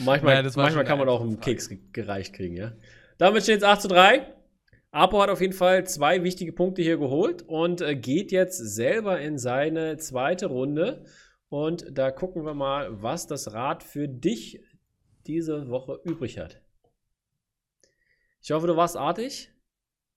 Manchmal, 0.05 0.41
Nein, 0.41 0.51
manchmal 0.55 0.85
kann 0.85 0.99
man 0.99 1.09
auch 1.09 1.21
einen 1.21 1.39
Keks 1.39 1.69
gereicht 1.91 2.33
kriegen, 2.33 2.55
ja. 2.55 2.73
Damit 3.17 3.43
steht 3.43 3.57
es 3.57 3.63
8 3.63 3.81
zu 3.81 3.87
3. 3.87 4.33
Apo 4.91 5.21
hat 5.21 5.29
auf 5.29 5.39
jeden 5.39 5.53
Fall 5.53 5.85
zwei 5.85 6.23
wichtige 6.23 6.51
Punkte 6.51 6.81
hier 6.81 6.97
geholt 6.97 7.43
und 7.43 7.79
äh, 7.81 7.95
geht 7.95 8.31
jetzt 8.31 8.57
selber 8.57 9.21
in 9.21 9.37
seine 9.37 9.97
zweite 9.97 10.47
Runde. 10.47 11.05
Und 11.47 11.97
da 11.97 12.11
gucken 12.11 12.45
wir 12.45 12.53
mal, 12.53 13.01
was 13.01 13.27
das 13.27 13.53
Rad 13.53 13.83
für 13.83 14.07
dich 14.07 14.61
diese 15.27 15.69
Woche 15.69 15.99
übrig 16.03 16.39
hat. 16.39 16.61
Ich 18.41 18.51
hoffe, 18.51 18.67
du 18.67 18.75
warst 18.75 18.97
artig 18.97 19.50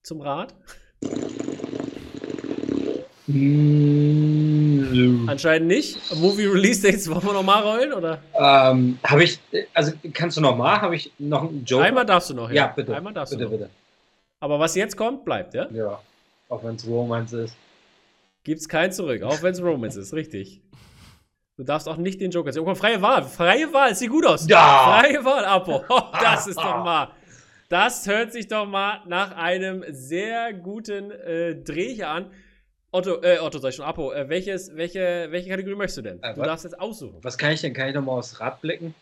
zum 0.05 0.21
Rad? 0.21 0.53
Mm, 4.15 5.27
Anscheinend 5.27 5.67
nicht. 5.67 5.97
Movie 6.15 6.45
Release 6.45 6.81
Dates 6.81 7.09
wollen 7.09 7.23
wir 7.25 7.33
nochmal 7.33 7.63
rollen, 7.63 7.91
oder? 7.93 8.19
Ähm, 8.33 8.99
habe 9.03 9.23
ich, 9.23 9.39
also 9.73 9.93
kannst 10.13 10.37
du 10.37 10.41
nochmal? 10.41 10.79
Habe 10.81 10.95
ich 10.95 11.11
noch 11.17 11.41
einen 11.49 11.65
Joke? 11.65 11.83
Einmal 11.83 12.05
darfst 12.05 12.29
du 12.29 12.35
noch, 12.35 12.49
ja. 12.49 12.55
Ja, 12.55 12.67
bitte. 12.67 12.95
Einmal 12.95 13.13
darfst 13.13 13.31
bitte, 13.33 13.45
du 13.45 13.49
noch. 13.51 13.57
bitte. 13.57 13.69
Aber 14.39 14.59
was 14.59 14.75
jetzt 14.75 14.95
kommt, 14.95 15.25
bleibt, 15.25 15.55
ja? 15.55 15.67
Ja. 15.71 15.99
Auch 16.49 16.63
wenn 16.63 16.75
es 16.75 16.85
Romance 16.87 17.33
ist. 17.33 17.55
Gibt's 18.43 18.69
kein 18.69 18.91
zurück, 18.91 19.23
auch 19.23 19.41
wenn 19.41 19.53
es 19.53 19.61
Romance 19.61 19.97
ist, 19.99 20.13
richtig. 20.13 20.61
Du 21.57 21.63
darfst 21.63 21.87
auch 21.89 21.97
nicht 21.97 22.21
den 22.21 22.29
Joker 22.31 22.51
sehen. 22.53 22.63
Oh, 22.67 22.75
freie 22.75 23.01
Wahl. 23.01 23.23
Freie 23.23 23.71
Wahl, 23.73 23.95
sieht 23.95 24.11
gut 24.11 24.25
aus. 24.25 24.45
Ja. 24.47 24.99
Freie 25.01 25.23
Wahl, 25.25 25.45
Apo. 25.45 25.83
Oh, 25.89 26.01
das 26.21 26.45
ist 26.45 26.57
doch 26.57 26.63
mal. 26.83 27.09
Das 27.69 28.07
hört 28.07 28.31
sich 28.31 28.47
doch 28.47 28.67
mal 28.67 29.01
nach 29.07 29.35
einem 29.35 29.83
sehr 29.89 30.53
guten 30.53 31.11
äh, 31.11 31.55
Dreh 31.55 31.95
hier 31.95 32.09
an. 32.09 32.31
Otto, 32.91 33.21
äh, 33.23 33.39
Otto, 33.39 33.57
sag 33.57 33.69
ich 33.69 33.75
schon, 33.75 33.85
Apo, 33.85 34.13
äh, 34.13 34.29
welches, 34.29 34.75
welche, 34.75 35.27
welche 35.29 35.49
Kategorie 35.49 35.75
möchtest 35.75 35.97
du 35.97 36.01
denn? 36.03 36.23
Äh, 36.23 36.33
du 36.33 36.41
was? 36.41 36.47
darfst 36.47 36.63
jetzt 36.65 36.79
aussuchen. 36.79 37.19
Was 37.23 37.37
kann 37.37 37.51
ich 37.51 37.61
denn? 37.61 37.73
Kann 37.73 37.89
ich 37.89 37.95
nochmal 37.95 38.19
aufs 38.19 38.39
Rad 38.39 38.61
blicken? 38.61 38.93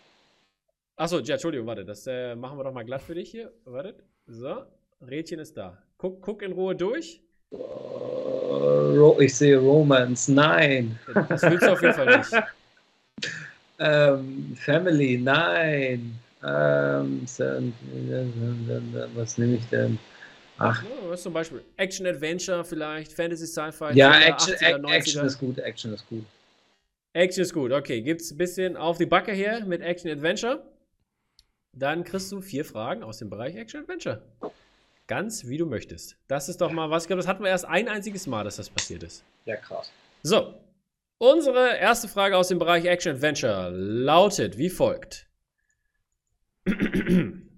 Achso, 0.96 1.20
ja, 1.20 1.34
Entschuldigung, 1.34 1.68
warte, 1.68 1.84
das 1.84 2.08
äh, 2.08 2.36
machen 2.36 2.58
wir 2.58 2.64
doch 2.64 2.74
mal 2.74 2.86
glatt 2.86 3.02
für 3.02 3.16
dich 3.16 3.30
hier. 3.30 3.52
Warte. 3.66 3.96
So, 4.28 4.64
Rädchen 5.02 5.40
ist 5.40 5.58
da. 5.58 5.78
Guck, 5.98 6.22
guck 6.22 6.42
in 6.42 6.54
Ruhe 6.54 6.76
durch. 6.76 7.22
Uh, 7.52 9.20
ich 9.20 9.36
sehe 9.36 9.60
Romance, 9.60 10.32
nein. 10.32 10.98
Das 11.30 11.44
willst 11.44 11.68
du 11.68 11.74
auf 11.74 11.82
jeden 11.82 11.94
Fall 11.94 12.18
nicht. 12.18 12.32
ähm, 13.80 14.56
Family, 14.56 15.18
nein. 15.18 16.20
Ähm, 16.46 17.22
was 19.16 19.38
nehme 19.38 19.56
ich 19.56 19.66
denn? 19.70 19.98
Ach. 20.58 20.84
Ja, 20.84 20.90
was 21.10 21.24
zum 21.24 21.34
Beispiel? 21.34 21.64
Action 21.78 22.06
Adventure 22.06 22.64
vielleicht, 22.64 23.14
Fantasy 23.14 23.48
Sci-Fi. 23.48 23.94
Ja, 23.94 24.20
Action, 24.20 24.54
80er, 24.54 24.92
Action 24.92 25.26
ist 25.26 25.40
gut, 25.40 25.58
Action 25.60 25.94
ist 25.94 26.08
gut. 26.08 26.26
Action 27.14 27.44
ist 27.44 27.54
gut, 27.54 27.72
okay. 27.72 28.02
Gibt's 28.02 28.32
ein 28.32 28.38
bisschen 28.38 28.78
auf 28.78 28.98
die 28.98 29.06
Backe 29.06 29.34
hier 29.34 29.64
mit 29.66 29.82
Action 29.82 30.12
Adventure? 30.12 30.64
Dann 31.74 32.04
kriegst 32.04 32.32
du 32.32 32.42
vier 32.42 32.66
Fragen 32.66 33.04
aus 33.04 33.18
dem 33.18 33.30
Bereich 33.30 33.56
Action 33.56 33.82
Adventure. 33.82 34.22
Ganz 35.08 35.48
wie 35.48 35.58
du 35.58 35.66
möchtest. 35.66 36.18
Das 36.28 36.50
ist 36.50 36.62
doch 36.62 36.72
mal 36.72 36.90
was. 36.90 37.04
Ich 37.04 37.08
glaube, 37.08 37.22
das 37.22 37.28
hatten 37.28 37.44
wir 37.44 37.50
erst 37.50 37.66
ein 37.66 37.88
einziges 37.88 38.28
Mal, 38.28 38.44
dass 38.44 38.58
das 38.58 38.70
passiert 38.70 39.04
ist. 39.04 39.24
Ja, 39.46 39.56
krass. 39.56 39.92
So. 40.22 40.54
Unsere 41.18 41.78
erste 41.78 42.08
Frage 42.08 42.38
aus 42.38 42.50
dem 42.50 42.60
Bereich 42.60 42.86
Action 42.86 43.16
Adventure 43.16 43.70
lautet 43.72 44.58
wie 44.58 44.70
folgt. 44.70 45.28
In 46.66 47.50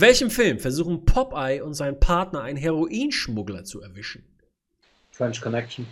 welchem 0.00 0.30
Film 0.30 0.58
versuchen 0.58 1.06
Popeye 1.06 1.62
und 1.62 1.74
sein 1.74 1.98
Partner 1.98 2.42
einen 2.42 2.58
Heroinschmuggler 2.58 3.64
zu 3.64 3.80
erwischen? 3.80 4.24
French 5.10 5.40
Connection. 5.40 5.86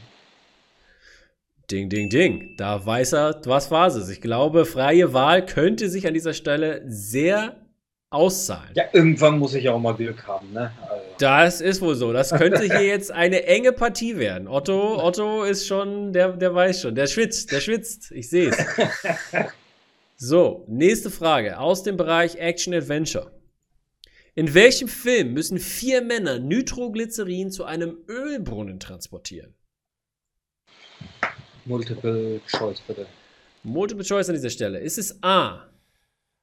Ding, 1.70 1.88
ding, 1.88 2.10
ding. 2.10 2.54
Da 2.58 2.84
weiß 2.84 3.14
er, 3.14 3.40
was 3.44 3.70
war 3.70 3.88
es. 3.88 4.08
Ich 4.08 4.20
glaube, 4.20 4.66
freie 4.66 5.12
Wahl 5.14 5.44
könnte 5.44 5.88
sich 5.88 6.06
an 6.06 6.14
dieser 6.14 6.34
Stelle 6.34 6.82
sehr 6.86 7.56
auszahlen. 8.10 8.70
Ja, 8.74 8.84
irgendwann 8.92 9.38
muss 9.38 9.54
ich 9.54 9.68
auch 9.68 9.80
mal 9.80 9.94
Glück 9.94 10.26
haben, 10.26 10.52
ne? 10.52 10.70
Also. 10.82 11.04
Das 11.18 11.60
ist 11.60 11.80
wohl 11.80 11.96
so. 11.96 12.12
Das 12.12 12.30
könnte 12.30 12.62
hier 12.62 12.82
jetzt 12.86 13.10
eine 13.10 13.44
enge 13.46 13.72
Partie 13.72 14.16
werden. 14.16 14.46
Otto, 14.46 15.02
Otto 15.02 15.42
ist 15.42 15.66
schon, 15.66 16.12
der, 16.12 16.36
der 16.36 16.54
weiß 16.54 16.82
schon. 16.82 16.94
Der 16.94 17.06
schwitzt, 17.06 17.50
der 17.50 17.60
schwitzt. 17.60 18.12
Ich 18.12 18.28
sehe 18.28 18.50
es. 18.50 18.58
So, 20.18 20.64
nächste 20.66 21.10
Frage 21.10 21.58
aus 21.58 21.82
dem 21.82 21.98
Bereich 21.98 22.36
Action 22.36 22.72
Adventure. 22.72 23.38
In 24.34 24.54
welchem 24.54 24.88
Film 24.88 25.34
müssen 25.34 25.58
vier 25.58 26.00
Männer 26.00 26.38
Nitroglycerin 26.38 27.50
zu 27.50 27.64
einem 27.64 27.98
Ölbrunnen 28.08 28.80
transportieren? 28.80 29.54
Multiple 31.66 32.40
Choice, 32.46 32.80
bitte. 32.80 33.06
Multiple 33.62 34.04
Choice 34.04 34.30
an 34.30 34.36
dieser 34.36 34.48
Stelle. 34.48 34.78
Ist 34.78 34.96
es 34.96 35.22
A. 35.22 35.68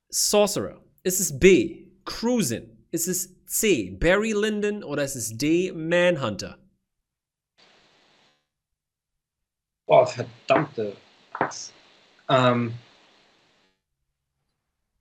Sorcerer? 0.09 0.83
Ist 1.01 1.19
es 1.19 1.39
B. 1.39 1.88
Cruisin? 2.05 2.86
Ist 2.91 3.07
es 3.07 3.43
C. 3.47 3.89
Barry 3.89 4.33
Lyndon? 4.33 4.83
Oder 4.83 5.03
ist 5.03 5.15
es 5.15 5.36
D. 5.36 5.71
Manhunter? 5.71 6.59
Boah, 9.88 10.05
verdammte. 10.05 10.95
Ähm. 12.29 12.73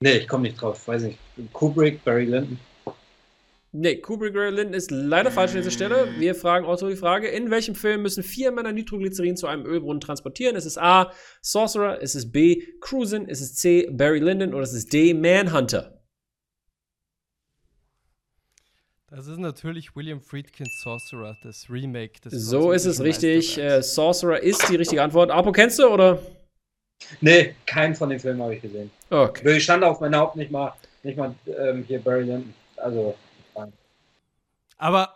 Nee, 0.03 0.19
ich 0.19 0.29
komme 0.29 0.45
nicht 0.45 0.61
drauf. 0.61 0.87
Weiß 0.89 1.03
nicht. 1.03 1.19
Kubrick, 1.53 2.05
Barry 2.05 2.25
Lyndon. 2.25 2.59
Nee, 3.75 3.97
Kubrick 3.97 4.35
Berlin 4.35 4.75
ist 4.75 4.91
leider 4.91 5.31
falsch 5.31 5.53
an 5.53 5.57
dieser 5.57 5.71
Stelle. 5.71 6.07
Wir 6.19 6.35
fragen 6.35 6.67
Otto 6.67 6.89
die 6.91 6.97
Frage: 6.97 7.29
In 7.29 7.51
welchem 7.51 7.75
Film 7.75 8.03
müssen 8.03 8.23
vier 8.23 8.53
Männer 8.53 8.71
Nitroglycerin 8.71 9.35
zu 9.35 9.47
einem 9.47 9.65
Ölbrunnen 9.65 10.01
transportieren? 10.01 10.57
Ist 10.57 10.67
es 10.67 10.77
A. 10.77 11.11
Sorcerer? 11.41 11.99
Ist 12.03 12.15
es 12.15 12.31
B. 12.31 12.63
Cruisin? 12.81 13.27
Ist 13.27 13.41
es 13.41 13.55
C. 13.55 13.89
Barry 13.91 14.19
Lyndon? 14.19 14.53
Oder 14.53 14.65
ist 14.65 14.75
es 14.75 14.87
D. 14.87 15.15
Manhunter? 15.15 16.03
Das 19.09 19.27
ist 19.27 19.39
natürlich 19.39 19.97
William 19.97 20.21
Friedkins 20.21 20.81
Sorcerer, 20.83 21.39
das 21.43 21.71
Remake. 21.71 22.21
Das 22.23 22.35
so 22.35 22.73
ist 22.73 22.85
es 22.85 23.01
richtig. 23.01 23.57
Äh, 23.57 23.83
Sorcerer 23.83 24.43
ist 24.43 24.69
die 24.69 24.77
richtige 24.77 25.03
Antwort. 25.03 25.31
Apo, 25.31 25.51
kennst 25.51 25.79
du 25.79 25.89
oder? 25.89 26.19
Nee, 27.21 27.55
keinen 27.67 27.95
von 27.95 28.11
den 28.11 28.19
Filmen 28.19 28.43
habe 28.43 28.55
ich 28.55 28.63
gesehen. 28.63 28.91
Okay. 29.11 29.57
Ich 29.57 29.65
stand 29.65 29.85
auf 29.85 30.01
meiner 30.01 30.19
Haupt 30.19 30.37
nicht 30.37 30.51
mal, 30.51 30.73
nicht 31.03 31.17
mal 31.17 31.35
ähm, 31.47 31.85
hier 31.87 32.01
Barry 32.01 32.25
Lyndon. 32.25 32.55
Also. 32.77 33.15
Aber, 34.79 35.15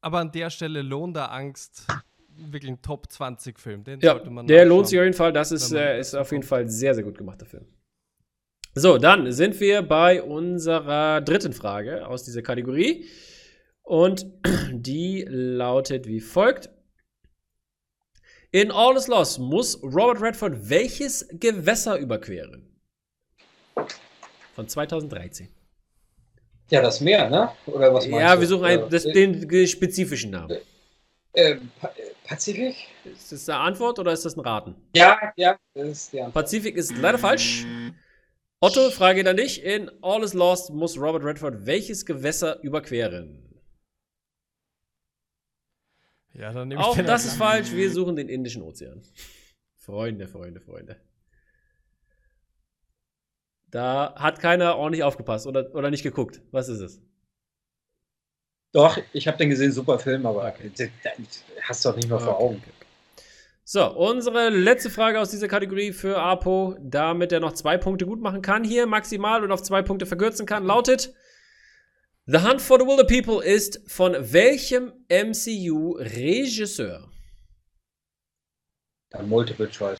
aber 0.00 0.18
an 0.18 0.32
der 0.32 0.50
Stelle 0.50 0.82
lohnt 0.82 1.16
der 1.16 1.30
Angst 1.30 1.86
wirklich 2.36 2.70
ein 2.70 2.82
Top 2.82 3.10
20 3.10 3.58
Film. 3.58 3.84
Den 3.84 4.00
ja, 4.00 4.14
der 4.14 4.64
lohnt 4.64 4.88
sich 4.88 4.98
auf 4.98 5.04
jeden 5.04 5.16
Fall. 5.16 5.32
Das 5.32 5.52
ist, 5.52 5.72
äh, 5.72 5.98
ist 5.98 6.14
auf 6.14 6.32
jeden 6.32 6.42
Fall 6.42 6.62
ein 6.62 6.68
sehr, 6.68 6.94
sehr 6.94 7.04
gut 7.04 7.16
gemachter 7.16 7.46
Film. 7.46 7.66
So, 8.74 8.98
dann 8.98 9.32
sind 9.32 9.58
wir 9.60 9.82
bei 9.82 10.22
unserer 10.22 11.22
dritten 11.22 11.52
Frage 11.52 12.06
aus 12.06 12.24
dieser 12.24 12.42
Kategorie. 12.42 13.06
Und 13.82 14.26
die 14.72 15.24
lautet 15.28 16.06
wie 16.06 16.20
folgt. 16.20 16.68
In 18.56 18.70
All 18.70 18.96
is 18.96 19.06
Lost 19.06 19.38
muss 19.38 19.78
Robert 19.82 20.18
Redford 20.22 20.70
welches 20.70 21.28
Gewässer 21.30 21.98
überqueren? 21.98 22.66
Von 24.54 24.66
2013. 24.66 25.50
Ja, 26.70 26.80
das 26.80 27.02
Meer, 27.02 27.28
ne? 27.28 27.50
Oder 27.66 27.92
was 27.92 28.06
meinst 28.06 28.18
Ja, 28.18 28.40
wir 28.40 28.46
suchen 28.46 28.64
einen, 28.64 28.88
das, 28.88 29.02
den 29.02 29.66
spezifischen 29.66 30.30
Namen. 30.30 30.56
Äh, 31.34 31.56
pa 31.78 31.92
Pazifik? 32.24 32.76
Ist 33.04 33.30
das 33.30 33.46
eine 33.50 33.58
Antwort 33.58 33.98
oder 33.98 34.12
ist 34.12 34.24
das 34.24 34.38
ein 34.38 34.40
Raten? 34.40 34.74
Ja, 34.94 35.34
ja, 35.36 35.58
das 35.74 35.88
ist 35.88 36.12
die 36.14 36.20
Antwort. 36.22 36.44
Pazifik 36.46 36.76
ist 36.76 36.96
leider 36.96 37.18
falsch. 37.18 37.66
Otto, 38.60 38.88
Frage 38.88 39.28
an 39.28 39.36
dich. 39.36 39.62
In 39.62 39.90
All 40.00 40.22
is 40.22 40.32
Lost 40.32 40.70
muss 40.70 40.96
Robert 40.96 41.24
Redford 41.24 41.66
welches 41.66 42.06
Gewässer 42.06 42.58
überqueren? 42.62 43.45
Ja, 46.38 46.52
dann 46.52 46.68
nehme 46.68 46.80
ich 46.80 46.86
Auch 46.86 46.96
das 46.96 47.24
ist 47.24 47.36
falsch. 47.36 47.72
Wir 47.72 47.90
suchen 47.90 48.16
den 48.16 48.28
Indischen 48.28 48.62
Ozean. 48.62 49.02
Freunde, 49.76 50.28
Freunde, 50.28 50.60
Freunde. 50.60 50.96
Da 53.70 54.14
hat 54.16 54.40
keiner 54.40 54.76
ordentlich 54.76 55.02
aufgepasst 55.02 55.46
oder, 55.46 55.74
oder 55.74 55.90
nicht 55.90 56.02
geguckt. 56.02 56.40
Was 56.50 56.68
ist 56.68 56.80
es? 56.80 57.02
Doch, 58.72 58.98
ich 59.12 59.26
habe 59.26 59.38
den 59.38 59.48
gesehen, 59.48 59.72
super 59.72 59.98
Film, 59.98 60.26
aber 60.26 60.46
okay. 60.46 60.90
hast 61.62 61.84
du 61.84 61.88
doch 61.88 61.96
nicht 61.96 62.08
mehr 62.08 62.20
vor 62.20 62.38
Augen. 62.38 62.56
Okay, 62.56 62.72
So, 63.64 63.90
unsere 63.96 64.50
letzte 64.50 64.90
Frage 64.90 65.18
aus 65.18 65.30
dieser 65.30 65.48
Kategorie 65.48 65.92
für 65.92 66.18
Apo, 66.18 66.76
damit 66.80 67.32
er 67.32 67.40
noch 67.40 67.52
zwei 67.52 67.78
Punkte 67.78 68.04
gut 68.04 68.20
machen 68.20 68.42
kann 68.42 68.64
hier 68.64 68.86
maximal 68.86 69.42
und 69.42 69.52
auf 69.52 69.62
zwei 69.62 69.82
Punkte 69.82 70.04
verkürzen 70.04 70.44
kann, 70.44 70.66
lautet: 70.66 71.14
The 72.28 72.40
Hunt 72.40 72.60
for 72.60 72.76
the 72.76 72.84
Wilder 72.84 73.04
People 73.04 73.40
ist 73.40 73.78
von 73.86 74.14
welchem 74.14 74.92
MCU-Regisseur? 75.08 77.08
Multiple 79.22 79.70
Choice. 79.70 79.96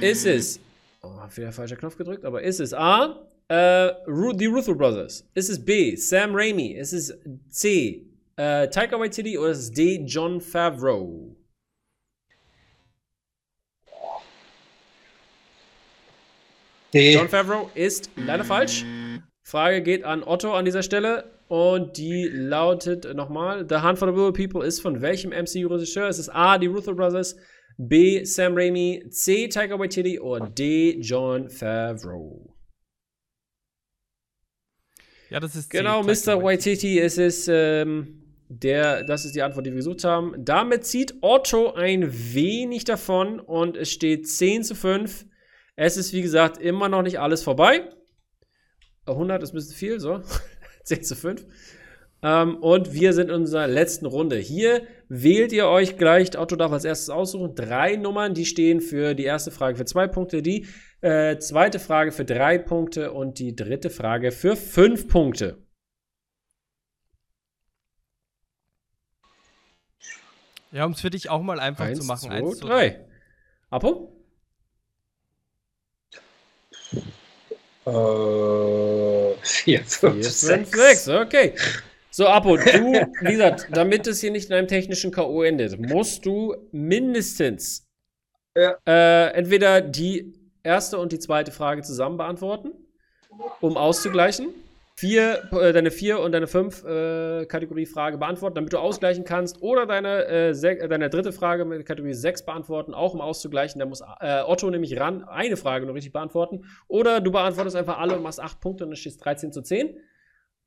Ist 0.00 0.26
es 0.26 0.60
Oh, 1.02 1.20
hab 1.20 1.36
wieder 1.36 1.52
falscher 1.52 1.76
Knopf 1.76 1.96
gedrückt, 1.96 2.24
aber 2.24 2.42
ist 2.42 2.60
es 2.60 2.72
A, 2.72 3.28
äh, 3.48 3.92
die 4.34 4.46
Russo 4.46 4.74
Brothers? 4.74 5.28
Ist 5.34 5.50
es 5.50 5.64
B, 5.64 5.94
Sam 5.96 6.34
Raimi? 6.34 6.68
Ist 6.72 6.92
es 6.92 7.12
C, 7.48 8.06
äh, 8.36 8.68
Taika 8.68 8.98
Waititi 8.98 9.36
oder 9.36 9.50
ist 9.50 9.58
es 9.58 9.72
D, 9.72 10.02
John 10.06 10.40
Favreau? 10.40 11.36
D. 16.92 17.14
John 17.14 17.28
Favreau 17.28 17.70
ist 17.74 18.10
leider 18.16 18.44
falsch. 18.44 18.84
Frage 19.42 19.82
geht 19.82 20.04
an 20.04 20.22
Otto 20.24 20.54
an 20.54 20.64
dieser 20.64 20.82
Stelle 20.82 21.35
und 21.48 21.96
die 21.96 22.28
lautet 22.28 23.14
nochmal: 23.14 23.66
The 23.68 23.76
Hunt 23.76 23.98
for 23.98 24.08
the 24.08 24.14
Willow 24.14 24.32
People 24.32 24.64
ist 24.64 24.80
von 24.80 25.00
welchem 25.00 25.30
MCU-Regisseur? 25.30 26.08
Ist 26.08 26.18
es 26.18 26.28
A, 26.28 26.58
die 26.58 26.66
Russo 26.66 26.94
Brothers, 26.94 27.36
B. 27.78 28.24
Sam 28.24 28.54
Raimi, 28.54 29.04
C. 29.10 29.48
Taika 29.48 29.78
Waititi 29.78 30.18
oder 30.18 30.48
D. 30.48 30.98
John 31.00 31.48
Favreau? 31.48 32.54
Ja, 35.30 35.40
das 35.40 35.56
ist 35.56 35.70
Genau, 35.70 36.02
C, 36.02 36.30
Mr. 36.30 36.42
Waititi, 36.42 37.00
es 37.00 37.18
ist 37.18 37.48
ähm, 37.48 38.22
der, 38.48 39.04
das 39.04 39.24
ist 39.24 39.34
die 39.34 39.42
Antwort, 39.42 39.66
die 39.66 39.70
wir 39.70 39.76
gesucht 39.76 40.04
haben. 40.04 40.34
Damit 40.44 40.84
zieht 40.84 41.14
Otto 41.20 41.74
ein 41.74 42.12
wenig 42.34 42.84
davon 42.84 43.40
und 43.40 43.76
es 43.76 43.90
steht 43.90 44.28
10 44.28 44.62
zu 44.62 44.74
5. 44.74 45.26
Es 45.74 45.96
ist, 45.96 46.12
wie 46.12 46.22
gesagt, 46.22 46.58
immer 46.58 46.88
noch 46.88 47.02
nicht 47.02 47.18
alles 47.18 47.42
vorbei. 47.42 47.90
100 49.06 49.42
ist 49.42 49.52
ein 49.52 49.56
bisschen 49.56 49.76
viel, 49.76 50.00
so. 50.00 50.22
10 50.86 51.02
zu 51.02 51.16
5. 51.16 51.46
Ähm, 52.22 52.56
und 52.56 52.92
wir 52.94 53.12
sind 53.12 53.28
in 53.28 53.36
unserer 53.36 53.66
letzten 53.66 54.06
Runde. 54.06 54.36
Hier 54.36 54.86
wählt 55.08 55.52
ihr 55.52 55.66
euch 55.68 55.98
gleich, 55.98 56.36
Otto 56.38 56.56
darf 56.56 56.72
als 56.72 56.84
erstes 56.84 57.10
aussuchen, 57.10 57.54
drei 57.54 57.96
Nummern, 57.96 58.34
die 58.34 58.46
stehen 58.46 58.80
für 58.80 59.14
die 59.14 59.24
erste 59.24 59.50
Frage 59.50 59.76
für 59.76 59.84
zwei 59.84 60.08
Punkte, 60.08 60.42
die 60.42 60.66
äh, 61.02 61.38
zweite 61.38 61.78
Frage 61.78 62.12
für 62.12 62.24
drei 62.24 62.58
Punkte 62.58 63.12
und 63.12 63.38
die 63.38 63.54
dritte 63.54 63.90
Frage 63.90 64.32
für 64.32 64.56
fünf 64.56 65.08
Punkte. 65.08 65.62
Ja, 70.72 70.84
um 70.84 70.92
es 70.92 71.00
für 71.00 71.10
dich 71.10 71.30
auch 71.30 71.42
mal 71.42 71.60
einfach 71.60 71.84
eins, 71.84 72.00
zu 72.00 72.06
machen. 72.06 72.28
Zwei, 72.28 72.34
eins, 72.34 72.60
drei. 72.60 73.06
Apo? 73.70 74.12
Äh, 77.86 79.34
vier, 79.42 79.84
fünf, 79.84 80.14
vier, 80.14 80.24
sechs. 80.24 80.46
Fünf, 80.46 80.74
sechs. 80.74 81.08
Okay. 81.08 81.54
So, 82.10 82.26
Apo, 82.26 82.56
du, 82.56 82.62
wie 83.20 83.32
gesagt, 83.32 83.68
damit 83.70 84.06
es 84.06 84.20
hier 84.20 84.30
nicht 84.30 84.48
in 84.48 84.56
einem 84.56 84.68
technischen 84.68 85.12
K.O. 85.12 85.42
endet, 85.42 85.78
musst 85.78 86.24
du 86.24 86.56
mindestens 86.72 87.86
ja. 88.56 88.76
äh, 88.86 89.32
entweder 89.34 89.80
die 89.82 90.32
erste 90.62 90.98
und 90.98 91.12
die 91.12 91.18
zweite 91.18 91.52
Frage 91.52 91.82
zusammen 91.82 92.16
beantworten, 92.16 92.72
um 93.60 93.76
auszugleichen 93.76 94.48
vier, 94.98 95.48
äh, 95.52 95.72
deine 95.72 95.90
vier 95.90 96.20
und 96.20 96.32
deine 96.32 96.46
fünf 96.46 96.82
äh, 96.84 97.44
Kategorie-Frage 97.44 98.16
beantworten, 98.16 98.54
damit 98.54 98.72
du 98.72 98.78
ausgleichen 98.78 99.24
kannst. 99.24 99.60
Oder 99.62 99.86
deine, 99.86 100.24
äh, 100.24 100.50
äh, 100.50 100.88
deine 100.88 101.10
dritte 101.10 101.32
Frage 101.32 101.66
mit 101.66 101.84
Kategorie 101.84 102.14
6 102.14 102.46
beantworten, 102.46 102.94
auch 102.94 103.12
um 103.12 103.20
auszugleichen. 103.20 103.78
Da 103.78 103.86
muss 103.86 104.00
äh, 104.20 104.42
Otto 104.42 104.70
nämlich 104.70 104.98
ran, 104.98 105.24
eine 105.24 105.58
Frage 105.58 105.84
nur 105.84 105.94
richtig 105.94 106.12
beantworten. 106.12 106.64
Oder 106.88 107.20
du 107.20 107.30
beantwortest 107.30 107.76
einfach 107.76 107.98
alle 107.98 108.16
und 108.16 108.22
machst 108.22 108.40
acht 108.40 108.60
Punkte 108.60 108.84
und 108.84 108.90
dann 108.90 108.96
stehst 108.96 109.22
13 109.24 109.52
zu 109.52 109.62
10. 109.62 109.98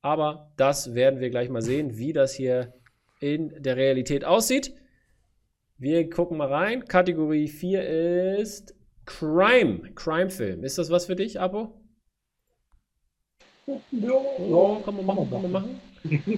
Aber 0.00 0.52
das 0.56 0.94
werden 0.94 1.20
wir 1.20 1.30
gleich 1.30 1.48
mal 1.48 1.62
sehen, 1.62 1.98
wie 1.98 2.12
das 2.12 2.32
hier 2.32 2.72
in 3.20 3.62
der 3.62 3.76
Realität 3.76 4.24
aussieht. 4.24 4.72
Wir 5.76 6.08
gucken 6.08 6.36
mal 6.36 6.48
rein. 6.48 6.84
Kategorie 6.84 7.48
4 7.48 8.38
ist 8.38 8.76
Crime. 9.06 9.90
Crime-Film. 9.94 10.62
Ist 10.62 10.78
das 10.78 10.90
was 10.90 11.06
für 11.06 11.16
dich, 11.16 11.40
Abo? 11.40 11.79
Ja, 13.90 14.80
kann 14.84 14.96
man 14.96 15.06
machen, 15.06 15.30
kann 15.30 15.42
man 15.42 15.52
machen. 15.52 15.80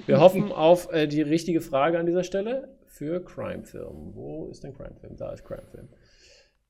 Wir 0.07 0.21
hoffen 0.21 0.53
auf 0.53 0.93
äh, 0.93 1.07
die 1.07 1.23
richtige 1.23 1.61
Frage 1.61 1.99
an 1.99 2.07
dieser 2.07 2.25
Stelle 2.25 2.77
für 2.87 3.25
Crime 3.25 3.65
Film. 3.65 4.15
Wo 4.15 4.49
ist 4.49 4.65
denn 4.65 4.75
Crime 4.75 4.97
Film? 5.01 5.17
Da 5.17 5.33
ist 5.33 5.45
Crime 5.45 5.67
Film. 5.71 5.89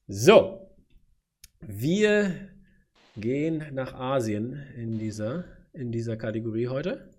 So, 0.07 0.71
wir 1.61 2.51
gehen 3.17 3.65
nach 3.73 3.95
Asien 3.95 4.63
in 4.77 4.99
dieser, 4.99 5.45
in 5.73 5.91
dieser 5.93 6.17
Kategorie 6.17 6.69
heute. 6.69 7.11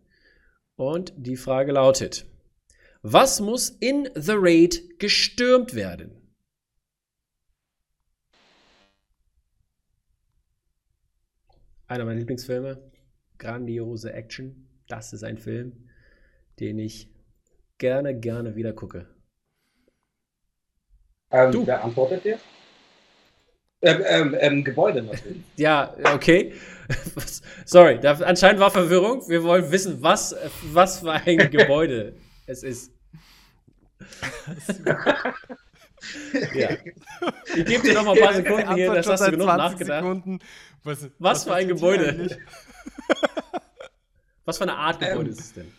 Und 0.75 1.13
die 1.17 1.37
Frage 1.37 1.71
lautet: 1.71 2.25
Was 3.01 3.39
muss 3.39 3.69
in 3.69 4.09
The 4.15 4.35
Raid 4.35 4.99
gestürmt 4.99 5.75
werden? 5.75 6.11
Einer 11.87 12.05
meiner 12.05 12.19
Lieblingsfilme 12.19 12.92
grandiose 13.43 14.13
Action. 14.13 14.67
Das 14.87 15.13
ist 15.13 15.23
ein 15.23 15.37
Film, 15.37 15.89
den 16.59 16.79
ich 16.79 17.09
gerne, 17.77 18.17
gerne 18.17 18.55
wieder 18.55 18.73
gucke. 18.73 19.07
Ähm, 21.31 21.51
du. 21.51 21.67
Wer 21.67 21.83
antwortet 21.83 22.23
dir? 22.23 22.39
Ähm, 23.81 24.01
ähm, 24.07 24.37
ähm, 24.39 24.63
Gebäude 24.63 25.01
natürlich. 25.01 25.43
ja, 25.57 25.93
okay. 26.13 26.53
Sorry, 27.65 27.99
da, 27.99 28.13
anscheinend 28.13 28.61
war 28.61 28.71
Verwirrung. 28.71 29.27
Wir 29.27 29.43
wollen 29.43 29.69
wissen, 29.71 30.01
was, 30.01 30.35
was 30.71 30.99
für 30.99 31.11
ein 31.11 31.51
Gebäude 31.51 32.15
es 32.45 32.63
ist. 32.63 32.93
ja. 36.53 36.69
Ich 37.55 37.65
gebe 37.65 37.83
dir 37.83 37.93
noch 37.93 38.05
mal 38.05 38.15
ein 38.15 38.23
paar 38.23 38.33
Sekunden 38.33 38.75
hier, 38.75 38.93
das 38.93 39.07
hast 39.07 39.27
du 39.27 39.31
genug 39.31 39.47
nachgedacht. 39.47 40.03
Was, 40.83 41.03
was, 41.03 41.09
was, 41.19 41.43
für 41.45 41.53
ein 41.55 41.67
Gebäude. 41.67 42.37
Was 44.45 44.57
für 44.57 44.63
eine 44.63 44.75
Art 44.75 44.99
Gebäude 44.99 45.21
ähm, 45.21 45.29
ist 45.29 45.39
es 45.39 45.53
denn? 45.53 45.71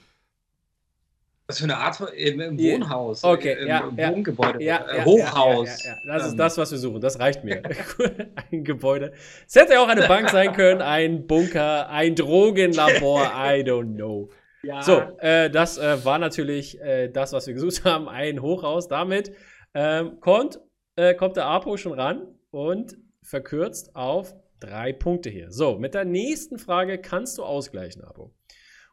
Was 1.46 1.58
für 1.58 1.64
eine 1.64 1.76
Art 1.76 2.00
im, 2.16 2.40
im 2.40 2.58
Wohnhaus? 2.58 3.22
Okay, 3.22 3.54
im, 3.60 3.68
ja, 3.68 3.86
im 3.86 3.98
ja, 3.98 4.10
Wohngebäude, 4.10 4.64
ja, 4.64 4.82
äh, 4.88 5.04
Hochhaus. 5.04 5.84
Ja, 5.84 5.94
das 6.06 6.26
ist 6.26 6.32
ähm. 6.32 6.38
das, 6.38 6.56
was 6.56 6.70
wir 6.70 6.78
suchen. 6.78 7.02
Das 7.02 7.18
reicht 7.20 7.44
mir. 7.44 7.62
ein 8.50 8.64
Gebäude. 8.64 9.12
Es 9.46 9.54
hätte 9.54 9.78
auch 9.78 9.88
eine 9.88 10.08
Bank 10.08 10.30
sein 10.30 10.54
können, 10.54 10.80
ein 10.80 11.26
Bunker, 11.26 11.90
ein 11.90 12.14
Drogenlabor. 12.14 13.24
I 13.26 13.60
don't 13.62 13.96
know. 13.96 14.30
Ja. 14.62 14.80
So, 14.80 15.02
äh, 15.18 15.50
das 15.50 15.76
äh, 15.76 16.02
war 16.06 16.18
natürlich 16.18 16.80
äh, 16.80 17.08
das, 17.08 17.34
was 17.34 17.46
wir 17.46 17.52
gesucht 17.52 17.84
haben. 17.84 18.08
Ein 18.08 18.40
Hochhaus. 18.40 18.88
Damit 18.88 19.32
ähm, 19.74 20.20
kommt, 20.20 20.60
äh, 20.96 21.14
kommt 21.14 21.36
der 21.36 21.46
Apo 21.46 21.76
schon 21.76 21.92
ran 21.92 22.26
und 22.50 22.96
verkürzt 23.22 23.94
auf 23.96 24.34
drei 24.60 24.92
Punkte 24.92 25.30
hier. 25.30 25.50
So, 25.50 25.78
mit 25.78 25.94
der 25.94 26.04
nächsten 26.04 26.58
Frage 26.58 26.98
kannst 26.98 27.38
du 27.38 27.42
ausgleichen, 27.44 28.02
Apo. 28.02 28.32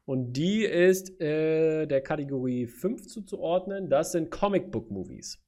Und 0.05 0.33
die 0.33 0.63
ist 0.63 1.21
äh, 1.21 1.85
der 1.85 2.01
Kategorie 2.01 2.65
5 2.65 3.07
zuzuordnen. 3.07 3.89
Das 3.89 4.11
sind 4.11 4.31
Comic 4.31 4.71
Book 4.71 4.89
Movies. 4.89 5.39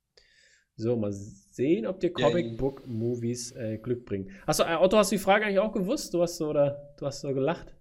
So, 0.75 0.95
mal 0.95 1.11
sehen, 1.11 1.85
ob 1.85 1.99
dir 1.99 2.13
Comic 2.13 2.57
Book 2.57 2.87
Movies 2.87 3.51
äh, 3.51 3.77
Glück 3.77 4.05
bringen. 4.05 4.31
Achso, 4.45 4.63
äh, 4.63 4.75
Otto, 4.75 4.97
hast 4.97 5.11
du 5.11 5.15
die 5.15 5.21
Frage 5.21 5.45
eigentlich 5.45 5.59
auch 5.59 5.71
gewusst? 5.71 6.13
Du 6.13 6.21
hast 6.21 6.37
so, 6.37 6.49
oder 6.49 6.93
du 6.97 7.05
hast 7.05 7.21
so 7.21 7.33
gelacht? 7.33 7.75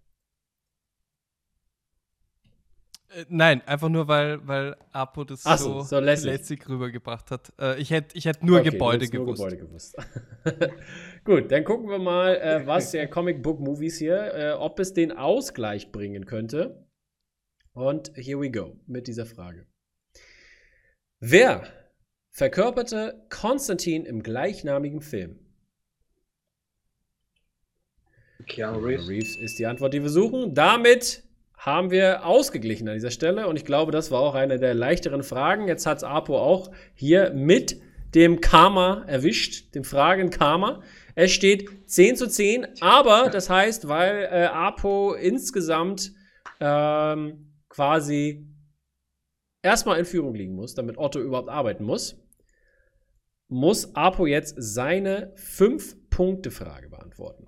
Äh, 3.14 3.26
nein, 3.28 3.62
einfach 3.66 3.88
nur, 3.88 4.08
weil, 4.08 4.46
weil 4.46 4.76
Apo 4.92 5.24
das 5.24 5.44
Ach 5.44 5.58
so, 5.58 5.80
so 5.82 5.98
lässig 5.98 6.68
rübergebracht 6.68 7.30
hat. 7.30 7.52
Äh, 7.60 7.80
ich 7.80 7.90
hätte 7.90 8.16
ich 8.16 8.24
hätt 8.24 8.42
nur 8.42 8.60
okay, 8.60 8.70
Gebäude 8.70 9.08
gewusst. 9.08 9.40
Nur 9.40 9.50
Gebäude 9.50 9.56
gewusst. 9.56 9.96
Gut, 11.24 11.50
dann 11.50 11.64
gucken 11.64 11.88
wir 11.88 11.98
mal, 11.98 12.36
äh, 12.36 12.66
was 12.66 12.92
der 12.92 13.06
Comic 13.10 13.42
Book 13.42 13.60
Movies 13.60 13.98
hier, 13.98 14.34
äh, 14.34 14.52
ob 14.52 14.78
es 14.78 14.92
den 14.94 15.12
Ausgleich 15.12 15.92
bringen 15.92 16.26
könnte. 16.26 16.86
Und 17.74 18.12
here 18.14 18.40
we 18.40 18.50
go 18.50 18.80
mit 18.86 19.06
dieser 19.06 19.26
Frage. 19.26 19.66
Wer 21.20 21.64
verkörperte 22.30 23.26
Konstantin 23.30 24.04
im 24.04 24.22
gleichnamigen 24.22 25.00
Film? 25.00 25.38
Keanu 28.46 28.80
Reeves. 28.80 29.08
Reeves 29.08 29.36
ist 29.36 29.58
die 29.58 29.66
Antwort, 29.66 29.94
die 29.94 30.02
wir 30.02 30.10
suchen. 30.10 30.54
Damit 30.54 31.22
haben 31.62 31.92
wir 31.92 32.26
ausgeglichen 32.26 32.88
an 32.88 32.94
dieser 32.94 33.12
Stelle. 33.12 33.46
Und 33.46 33.54
ich 33.54 33.64
glaube, 33.64 33.92
das 33.92 34.10
war 34.10 34.20
auch 34.20 34.34
eine 34.34 34.58
der 34.58 34.74
leichteren 34.74 35.22
Fragen. 35.22 35.68
Jetzt 35.68 35.86
hat 35.86 35.98
es 35.98 36.04
Apo 36.04 36.36
auch 36.36 36.72
hier 36.92 37.32
mit 37.34 37.80
dem 38.16 38.40
Karma 38.40 39.04
erwischt, 39.06 39.72
dem 39.76 39.84
Fragen 39.84 40.30
Karma. 40.30 40.82
Es 41.14 41.30
steht 41.30 41.68
10 41.86 42.16
zu 42.16 42.28
10, 42.28 42.66
aber 42.80 43.30
das 43.30 43.48
heißt, 43.48 43.86
weil 43.86 44.24
äh, 44.24 44.46
Apo 44.46 45.14
insgesamt 45.14 46.12
ähm, 46.58 47.54
quasi 47.68 48.48
erstmal 49.62 50.00
in 50.00 50.04
Führung 50.04 50.34
liegen 50.34 50.56
muss, 50.56 50.74
damit 50.74 50.98
Otto 50.98 51.20
überhaupt 51.20 51.48
arbeiten 51.48 51.84
muss, 51.84 52.20
muss 53.46 53.94
Apo 53.94 54.26
jetzt 54.26 54.56
seine 54.58 55.32
5-Punkte-Frage 55.36 56.88
beantworten. 56.88 57.46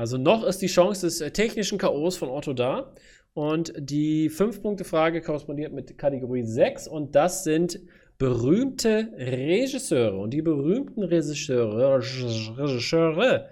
Also 0.00 0.16
noch 0.16 0.44
ist 0.44 0.62
die 0.62 0.66
Chance 0.68 1.06
des 1.06 1.20
äh, 1.20 1.30
technischen 1.30 1.76
Chaos 1.76 2.16
von 2.16 2.30
Otto 2.30 2.54
da. 2.54 2.94
Und 3.40 3.72
die 3.78 4.28
5-Punkte-Frage 4.28 5.22
korrespondiert 5.22 5.72
mit 5.72 5.96
Kategorie 5.96 6.44
6 6.44 6.86
und 6.86 7.14
das 7.14 7.42
sind 7.42 7.80
berühmte 8.18 9.08
Regisseure. 9.16 10.18
Und 10.18 10.34
die 10.34 10.42
berühmten 10.42 11.02
Regisseure, 11.02 12.00
Regisseure 12.00 13.48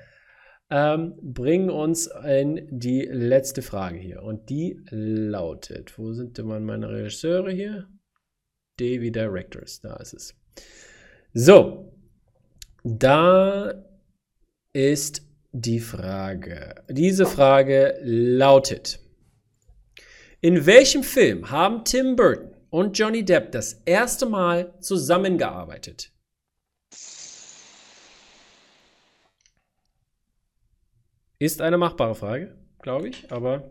ähm, 0.68 1.14
bringen 1.22 1.70
uns 1.70 2.06
in 2.06 2.68
die 2.70 3.08
letzte 3.10 3.62
Frage 3.62 3.96
hier. 3.96 4.22
Und 4.22 4.50
die 4.50 4.78
lautet: 4.90 5.98
Wo 5.98 6.12
sind 6.12 6.36
denn 6.36 6.48
meine 6.66 6.90
Regisseure 6.90 7.50
hier? 7.50 7.88
Davy 8.78 9.10
Directors, 9.10 9.80
da 9.80 9.96
ist 9.96 10.12
es. 10.12 10.34
So, 11.32 11.94
da 12.84 13.72
ist 14.74 15.22
die 15.52 15.80
Frage. 15.80 16.74
Diese 16.90 17.24
Frage 17.24 17.98
lautet: 18.02 19.07
in 20.40 20.66
welchem 20.66 21.02
Film 21.02 21.50
haben 21.50 21.84
Tim 21.84 22.16
Burton 22.16 22.54
und 22.70 22.98
Johnny 22.98 23.24
Depp 23.24 23.52
das 23.52 23.74
erste 23.84 24.26
Mal 24.26 24.74
zusammengearbeitet? 24.80 26.12
Ist 31.40 31.60
eine 31.60 31.78
machbare 31.78 32.14
Frage, 32.14 32.56
glaube 32.82 33.08
ich, 33.08 33.30
aber 33.30 33.70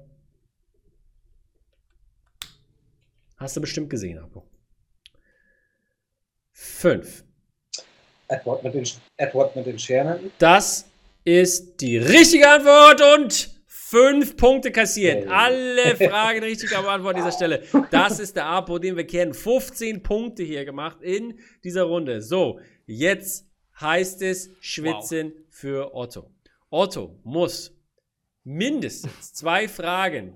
hast 3.37 3.57
du 3.57 3.61
bestimmt 3.61 3.89
gesehen, 3.89 4.19
Abo. 4.19 4.49
Fünf. 6.53 7.23
Edward 8.29 8.63
mit 8.63 8.73
den, 8.73 8.87
Edward 9.17 9.55
mit 9.55 9.65
den 9.65 9.79
Scheren. 9.79 10.31
Das 10.37 10.85
ist 11.23 11.79
die 11.81 11.97
richtige 11.97 12.49
Antwort 12.49 13.01
und 13.01 13.56
Fünf 13.89 14.35
Punkte 14.35 14.73
kassiert. 14.73 15.29
Alle 15.29 15.95
Fragen 16.09 16.43
richtig 16.43 16.71
beantwortet 16.71 17.07
an 17.07 17.15
dieser 17.15 17.31
Stelle. 17.31 17.63
Das 17.89 18.19
ist 18.19 18.35
der 18.35 18.45
Apo, 18.45 18.79
den 18.79 18.97
wir 18.97 19.07
kennen. 19.07 19.33
15 19.33 20.03
Punkte 20.03 20.43
hier 20.43 20.65
gemacht 20.65 21.01
in 21.01 21.39
dieser 21.63 21.83
Runde. 21.83 22.21
So, 22.21 22.59
jetzt 22.85 23.49
heißt 23.79 24.21
es 24.23 24.49
Schwitzen 24.59 25.31
wow. 25.33 25.45
für 25.49 25.95
Otto. 25.95 26.29
Otto 26.69 27.17
muss 27.23 27.77
mindestens 28.43 29.33
zwei 29.33 29.69
Fragen 29.69 30.35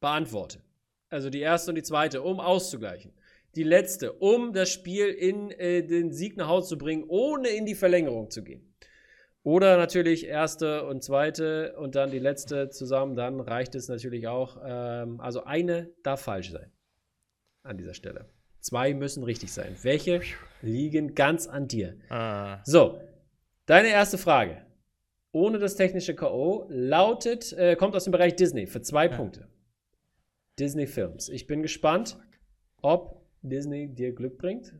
beantworten. 0.00 0.62
Also 1.10 1.28
die 1.28 1.40
erste 1.40 1.72
und 1.72 1.74
die 1.74 1.82
zweite, 1.82 2.22
um 2.22 2.40
auszugleichen. 2.40 3.12
die 3.56 3.62
letzte, 3.62 4.14
um 4.14 4.54
das 4.54 4.70
Spiel 4.70 5.08
in 5.08 5.50
äh, 5.50 5.82
den 5.82 6.12
Sieg 6.12 6.38
nach 6.38 6.48
Hause 6.48 6.68
zu 6.68 6.78
bringen, 6.78 7.04
ohne 7.08 7.48
in 7.50 7.66
die 7.66 7.74
Verlängerung 7.74 8.30
zu 8.30 8.42
gehen. 8.42 8.72
Oder 9.42 9.78
natürlich 9.78 10.26
erste 10.26 10.84
und 10.86 11.02
zweite 11.02 11.74
und 11.78 11.94
dann 11.94 12.10
die 12.10 12.18
letzte 12.18 12.68
zusammen, 12.68 13.16
dann 13.16 13.40
reicht 13.40 13.74
es 13.74 13.88
natürlich 13.88 14.28
auch. 14.28 14.58
Ähm, 14.62 15.20
also 15.20 15.44
eine 15.44 15.90
darf 16.02 16.20
falsch 16.22 16.50
sein 16.50 16.70
an 17.62 17.78
dieser 17.78 17.94
Stelle. 17.94 18.26
Zwei 18.60 18.92
müssen 18.92 19.24
richtig 19.24 19.52
sein. 19.52 19.74
Welche 19.82 20.20
liegen 20.60 21.14
ganz 21.14 21.46
an 21.46 21.68
dir? 21.68 21.96
Ah. 22.10 22.60
So, 22.64 23.00
deine 23.64 23.88
erste 23.88 24.18
Frage, 24.18 24.66
ohne 25.32 25.58
das 25.58 25.76
technische 25.76 26.14
K.O., 26.14 26.66
lautet, 26.68 27.52
äh, 27.54 27.76
kommt 27.76 27.96
aus 27.96 28.04
dem 28.04 28.12
Bereich 28.12 28.36
Disney 28.36 28.66
für 28.66 28.82
zwei 28.82 29.06
ja. 29.06 29.16
Punkte. 29.16 29.48
Disney-Films. 30.58 31.30
Ich 31.30 31.46
bin 31.46 31.62
gespannt, 31.62 32.18
ob 32.82 33.24
Disney 33.40 33.88
dir 33.88 34.12
Glück 34.14 34.36
bringt. 34.36 34.74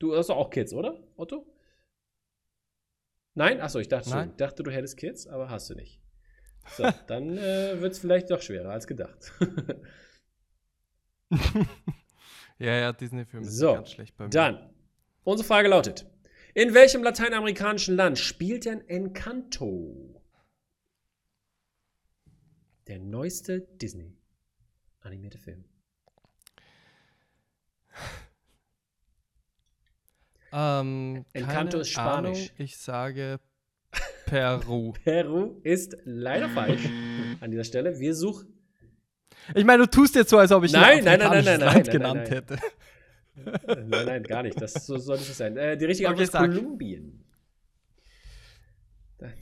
Du 0.00 0.16
hast 0.16 0.30
auch 0.30 0.50
Kids, 0.50 0.72
oder, 0.72 0.98
Otto? 1.16 1.46
Nein? 3.34 3.60
Achso, 3.60 3.78
ich 3.78 3.88
dachte, 3.88 4.10
Nein. 4.10 4.36
dachte, 4.36 4.62
du 4.62 4.70
hättest 4.70 4.96
Kids, 4.96 5.26
aber 5.26 5.50
hast 5.50 5.70
du 5.70 5.74
nicht. 5.74 6.00
So, 6.76 6.84
dann 7.06 7.36
äh, 7.38 7.80
wird 7.80 7.92
es 7.92 7.98
vielleicht 7.98 8.30
doch 8.30 8.42
schwerer 8.42 8.70
als 8.70 8.86
gedacht. 8.86 9.32
ja, 12.58 12.74
ja, 12.74 12.92
Disney-Filme 12.92 13.46
so, 13.46 13.68
sind 13.68 13.74
ganz 13.76 13.90
schlecht 13.92 14.16
bei 14.16 14.24
mir. 14.24 14.30
Dann, 14.30 14.70
unsere 15.24 15.46
Frage 15.46 15.68
lautet: 15.68 16.06
In 16.54 16.74
welchem 16.74 17.02
lateinamerikanischen 17.02 17.96
Land 17.96 18.18
spielt 18.18 18.64
denn 18.64 18.86
Encanto? 18.88 20.22
Der 22.88 22.98
neueste 22.98 23.60
Disney-animierte 23.60 25.38
Film. 25.38 25.69
Ähm, 30.52 31.24
Encanto 31.32 31.78
ist 31.78 31.90
Spanisch. 31.90 32.38
Ahnung, 32.38 32.50
ich 32.58 32.76
sage 32.76 33.38
Peru. 34.26 34.92
Peru 35.04 35.60
ist 35.62 35.96
leider 36.04 36.48
falsch 36.48 36.84
an 37.40 37.50
dieser 37.50 37.64
Stelle. 37.64 37.98
Wir 37.98 38.14
suchen. 38.14 38.52
Ich 39.54 39.64
meine, 39.64 39.84
du 39.84 39.90
tust 39.90 40.14
jetzt 40.14 40.30
so, 40.30 40.38
als 40.38 40.52
ob 40.52 40.64
ich 40.64 40.72
nein, 40.72 41.04
nein, 41.04 41.18
nein, 41.18 41.30
nein, 41.30 41.44
nein, 41.44 41.60
Land 41.60 41.86
nein, 41.86 41.92
genannt 41.92 42.20
nein, 42.24 42.32
hätte. 42.32 42.58
Nein, 43.66 44.06
nein, 44.06 44.22
gar 44.24 44.42
nicht. 44.42 44.60
Das 44.60 44.86
so 44.86 44.98
soll 44.98 45.16
es 45.16 45.36
sein. 45.36 45.56
Äh, 45.56 45.76
die 45.76 45.86
richtige 45.86 46.08
Antwort 46.08 46.28
ist 46.28 46.32
Kolumbien. 46.32 47.24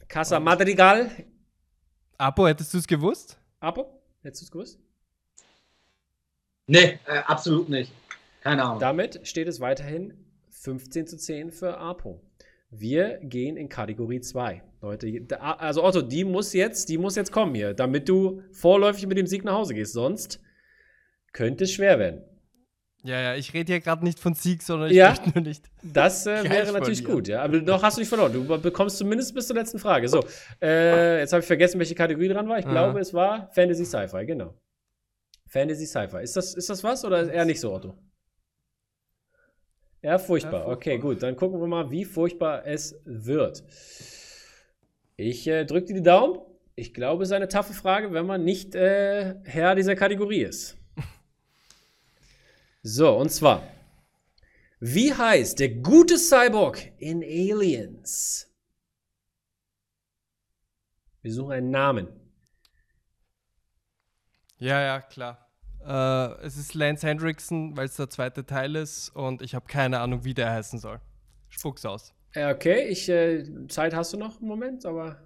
Casa 0.09 0.41
Madrigal. 0.41 1.11
Apo, 2.17 2.47
hättest 2.47 2.75
du 2.75 2.79
es 2.79 2.87
gewusst? 2.87 3.39
Apo, 3.61 4.01
hättest 4.23 4.43
du 4.43 4.45
es 4.47 4.51
gewusst? 4.51 4.81
Nee, 6.67 6.99
äh, 7.07 7.19
absolut 7.27 7.69
nicht. 7.69 7.93
Keine 8.41 8.65
Ahnung. 8.65 8.79
Damit 8.79 9.27
steht 9.27 9.49
es 9.49 9.61
weiterhin 9.61 10.15
15 10.69 11.07
zu 11.07 11.17
10 11.17 11.51
für 11.51 11.79
Apo. 11.79 12.21
Wir 12.69 13.21
gehen 13.23 13.57
in 13.57 13.71
Kategorie 13.71 14.21
2. 14.21 14.63
Leute, 14.83 15.41
also 15.41 15.83
Otto, 15.83 16.03
die 16.03 16.25
muss 16.25 16.53
jetzt, 16.53 16.91
die 16.91 16.99
muss 16.99 17.17
jetzt 17.17 17.33
kommen 17.33 17.55
hier, 17.55 17.73
damit 17.73 18.07
du 18.07 18.43
vorläufig 18.53 19.07
mit 19.07 19.17
dem 19.17 19.27
Sieg 19.27 19.45
nach 19.45 19.55
Hause 19.55 19.73
gehst. 19.73 19.95
Sonst 19.95 20.43
könnte 21.33 21.65
es 21.65 21.73
schwer 21.73 21.99
werden. 21.99 22.23
Ja, 23.03 23.19
ja, 23.19 23.35
ich 23.35 23.55
rede 23.55 23.73
hier 23.73 23.81
gerade 23.81 24.05
nicht 24.05 24.19
von 24.19 24.35
Sieg, 24.35 24.63
sondern 24.63 24.91
ich 24.91 24.97
ja, 24.97 25.15
nur 25.35 25.43
nicht. 25.43 25.65
Das 25.83 26.27
äh, 26.27 26.45
wäre 26.51 26.71
natürlich 26.71 27.03
gut, 27.03 27.29
ja. 27.29 27.43
Aber 27.43 27.63
noch 27.63 27.83
hast 27.83 27.97
du 27.97 28.03
nicht 28.03 28.11
verloren. 28.11 28.35
Du 28.35 28.45
bekommst 28.61 28.99
zumindest 28.99 29.35
bis 29.35 29.47
zur 29.47 29.57
letzten 29.57 29.79
Frage. 29.79 30.07
So, 30.07 30.23
äh, 30.61 31.21
jetzt 31.21 31.33
habe 31.33 31.41
ich 31.41 31.47
vergessen, 31.47 31.79
welche 31.79 31.95
Kategorie 31.95 32.29
dran 32.29 32.47
war. 32.47 32.59
Ich 32.59 32.67
ah. 32.67 32.71
glaube, 32.71 33.01
es 33.01 33.15
war 33.15 33.51
Fantasy 33.53 33.87
Sci-Fi, 33.87 34.27
genau. 34.27 34.53
Fantasy 35.47 35.87
Sci-Fi. 35.87 36.23
Ist 36.23 36.37
das, 36.37 36.53
ist 36.53 36.69
das 36.69 36.85
was 36.85 37.07
oder 37.07 37.33
eher 37.33 37.47
nicht 37.47 37.61
so, 37.61 37.73
Otto? 37.73 37.97
Ja, 40.03 40.19
furchtbar. 40.19 40.69
Okay, 40.69 40.99
gut. 40.99 41.23
Dann 41.23 41.37
gucken 41.37 41.61
wir 41.61 41.67
mal, 41.67 41.91
wie 41.91 42.05
furchtbar 42.05 42.67
es 42.67 43.01
wird. 43.05 43.65
Ich 45.17 45.47
äh, 45.49 45.65
drücke 45.65 45.89
dir 45.89 45.95
die 45.95 46.03
Daumen. 46.03 46.41
Ich 46.77 46.95
glaube, 46.95 47.25
es 47.25 47.31
ist 47.31 47.35
eine 47.35 47.49
taffe 47.49 47.73
Frage, 47.73 48.13
wenn 48.13 48.25
man 48.27 48.45
nicht 48.45 48.77
äh, 48.77 49.35
Herr 49.45 49.75
dieser 49.75 49.97
Kategorie 49.97 50.43
ist. 50.43 50.77
So, 52.83 53.17
und 53.17 53.31
zwar. 53.31 53.65
Wie 54.79 55.13
heißt 55.13 55.59
der 55.59 55.71
gute 55.71 56.17
Cyborg 56.17 56.93
in 56.99 57.25
Aliens? 57.25 58.49
Wir 61.21 61.33
suchen 61.33 61.53
einen 61.53 61.71
Namen. 61.71 62.09
Ja, 64.59 64.81
ja, 64.81 65.01
klar. 65.01 65.48
Äh, 65.89 66.45
es 66.45 66.59
ist 66.59 66.75
Lance 66.75 67.07
Hendrickson, 67.07 67.75
weil 67.75 67.87
es 67.87 67.97
der 67.97 68.11
zweite 68.11 68.45
Teil 68.45 68.77
ist 68.77 69.09
und 69.17 69.41
ich 69.41 69.55
habe 69.55 69.67
keine 69.67 70.01
Ahnung, 70.01 70.23
wie 70.23 70.35
der 70.35 70.51
heißen 70.51 70.79
soll. 70.79 71.01
Spuck's 71.49 71.87
aus. 71.87 72.13
okay, 72.37 72.89
ich, 72.89 73.09
äh, 73.09 73.45
Zeit 73.69 73.95
hast 73.95 74.13
du 74.13 74.19
noch 74.19 74.39
einen 74.39 74.49
Moment, 74.49 74.85
aber 74.85 75.17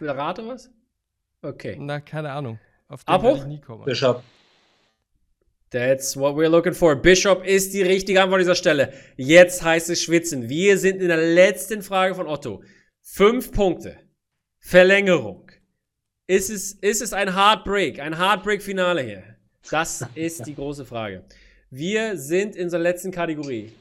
rate 0.00 0.46
was? 0.46 0.70
Okay. 1.40 1.78
Na, 1.80 2.00
keine 2.00 2.30
Ahnung. 2.30 2.58
Auf 2.88 3.04
den 3.04 3.22
werde 3.22 3.38
ich 3.38 3.44
nie 3.46 3.60
kommen. 3.60 3.84
Bishop. 3.84 4.22
That's 5.70 6.14
what 6.14 6.36
we're 6.36 6.50
looking 6.50 6.74
for. 6.74 6.94
Bishop 6.94 7.46
ist 7.46 7.72
die 7.72 7.80
richtige 7.80 8.20
Antwort 8.20 8.40
an 8.40 8.44
dieser 8.44 8.54
Stelle. 8.54 8.92
Jetzt 9.16 9.62
heißt 9.62 9.88
es 9.88 10.02
schwitzen. 10.02 10.50
Wir 10.50 10.76
sind 10.76 11.00
in 11.00 11.08
der 11.08 11.16
letzten 11.16 11.80
Frage 11.80 12.14
von 12.14 12.26
Otto. 12.26 12.62
Fünf 13.00 13.50
Punkte. 13.50 13.96
Verlängerung. 14.58 15.50
Ist 16.26 16.50
es, 16.50 16.72
ist 16.74 17.00
es 17.00 17.14
ein 17.14 17.34
Heartbreak? 17.34 17.98
Ein 17.98 18.18
Heartbreak-Finale 18.18 19.02
hier? 19.02 19.32
Das 19.70 20.04
ist 20.14 20.46
die 20.46 20.54
große 20.54 20.84
Frage. 20.84 21.24
Wir 21.70 22.18
sind 22.18 22.56
in 22.56 22.64
unserer 22.64 22.82
letzten 22.82 23.10
Kategorie. 23.10 23.72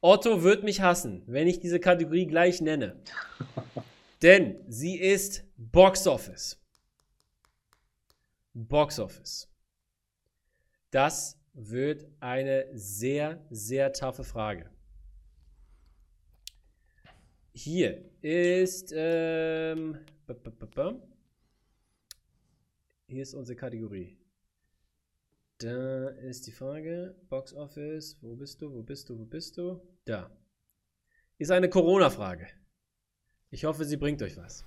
Otto 0.00 0.42
wird 0.42 0.64
mich 0.64 0.80
hassen, 0.80 1.22
wenn 1.26 1.46
ich 1.46 1.60
diese 1.60 1.80
Kategorie 1.80 2.26
gleich 2.26 2.60
nenne. 2.60 2.96
Denn 4.22 4.56
sie 4.68 4.96
ist 4.96 5.44
Box 5.56 6.06
Office. 6.06 6.58
Box 8.54 8.98
Office. 8.98 9.48
Das 10.90 11.38
wird 11.52 12.06
eine 12.18 12.66
sehr, 12.72 13.40
sehr 13.50 13.92
taffe 13.92 14.24
Frage. 14.24 14.70
Hier 17.52 18.04
ist, 18.20 18.92
ähm, 18.94 19.98
hier 23.06 23.22
ist 23.22 23.34
unsere 23.34 23.56
Kategorie. 23.56 24.17
Da 25.60 26.08
ist 26.08 26.46
die 26.46 26.52
Frage, 26.52 27.16
Box 27.28 27.52
Office, 27.52 28.16
wo 28.22 28.36
bist 28.36 28.62
du, 28.62 28.72
wo 28.72 28.84
bist 28.84 29.08
du, 29.08 29.18
wo 29.18 29.24
bist 29.24 29.58
du? 29.58 29.80
Da. 30.04 30.30
Ist 31.36 31.50
eine 31.50 31.68
Corona-Frage. 31.68 32.46
Ich 33.50 33.64
hoffe, 33.64 33.84
sie 33.84 33.96
bringt 33.96 34.22
euch 34.22 34.36
was. 34.36 34.64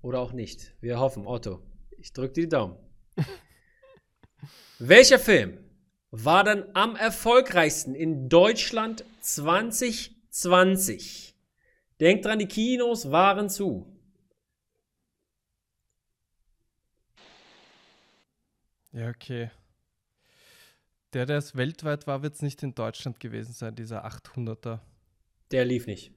Oder 0.00 0.20
auch 0.20 0.32
nicht. 0.32 0.76
Wir 0.80 1.00
hoffen, 1.00 1.26
Otto. 1.26 1.60
Ich 1.96 2.12
drücke 2.12 2.34
dir 2.34 2.42
die 2.42 2.50
Daumen. 2.50 2.76
Welcher 4.78 5.18
Film 5.18 5.58
war 6.12 6.44
dann 6.44 6.66
am 6.74 6.94
erfolgreichsten 6.94 7.96
in 7.96 8.28
Deutschland 8.28 9.04
2020? 9.22 11.34
Denkt 11.98 12.26
dran, 12.26 12.38
die 12.38 12.46
Kinos 12.46 13.10
waren 13.10 13.50
zu. 13.50 13.97
Ja, 18.92 19.08
okay. 19.08 19.50
Der, 21.12 21.26
der 21.26 21.38
es 21.38 21.56
weltweit 21.56 22.06
war, 22.06 22.22
wird 22.22 22.34
es 22.34 22.42
nicht 22.42 22.62
in 22.62 22.74
Deutschland 22.74 23.18
gewesen 23.20 23.52
sein, 23.52 23.74
dieser 23.74 24.04
800er. 24.06 24.80
Der 25.50 25.64
lief 25.64 25.86
nicht. 25.86 26.12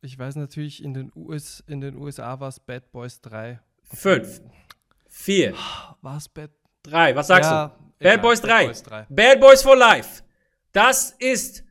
Ich 0.00 0.18
weiß 0.18 0.36
natürlich, 0.36 0.82
in 0.82 0.94
den, 0.94 1.12
US, 1.14 1.62
in 1.66 1.80
den 1.80 1.96
USA 1.96 2.38
war 2.40 2.48
es 2.48 2.60
Bad 2.60 2.90
Boys 2.92 3.20
3. 3.20 3.60
Fünf. 3.82 4.40
Vier. 5.08 5.54
War 6.02 6.16
es 6.16 6.28
Bad? 6.28 6.50
Drei. 6.82 7.14
Was 7.14 7.26
sagst 7.26 7.50
ja, 7.50 7.68
du? 7.68 8.04
Bad, 8.04 8.22
Boys 8.22 8.40
3. 8.40 8.48
Bad 8.48 8.66
Boys 8.66 8.82
3. 8.82 9.06
Bad 9.08 9.40
Boys 9.40 9.62
for 9.62 9.76
Life. 9.76 10.22
Das 10.72 11.12
ist 11.18 11.64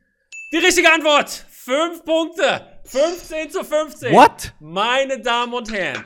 die 0.52 0.58
richtige 0.58 0.92
Antwort. 0.92 1.30
Fünf 1.30 2.04
Punkte. 2.04 2.80
15 2.84 3.50
zu 3.50 3.64
15. 3.64 4.12
What? 4.12 4.52
Meine 4.60 5.20
Damen 5.20 5.54
und 5.54 5.72
Herren. 5.72 6.04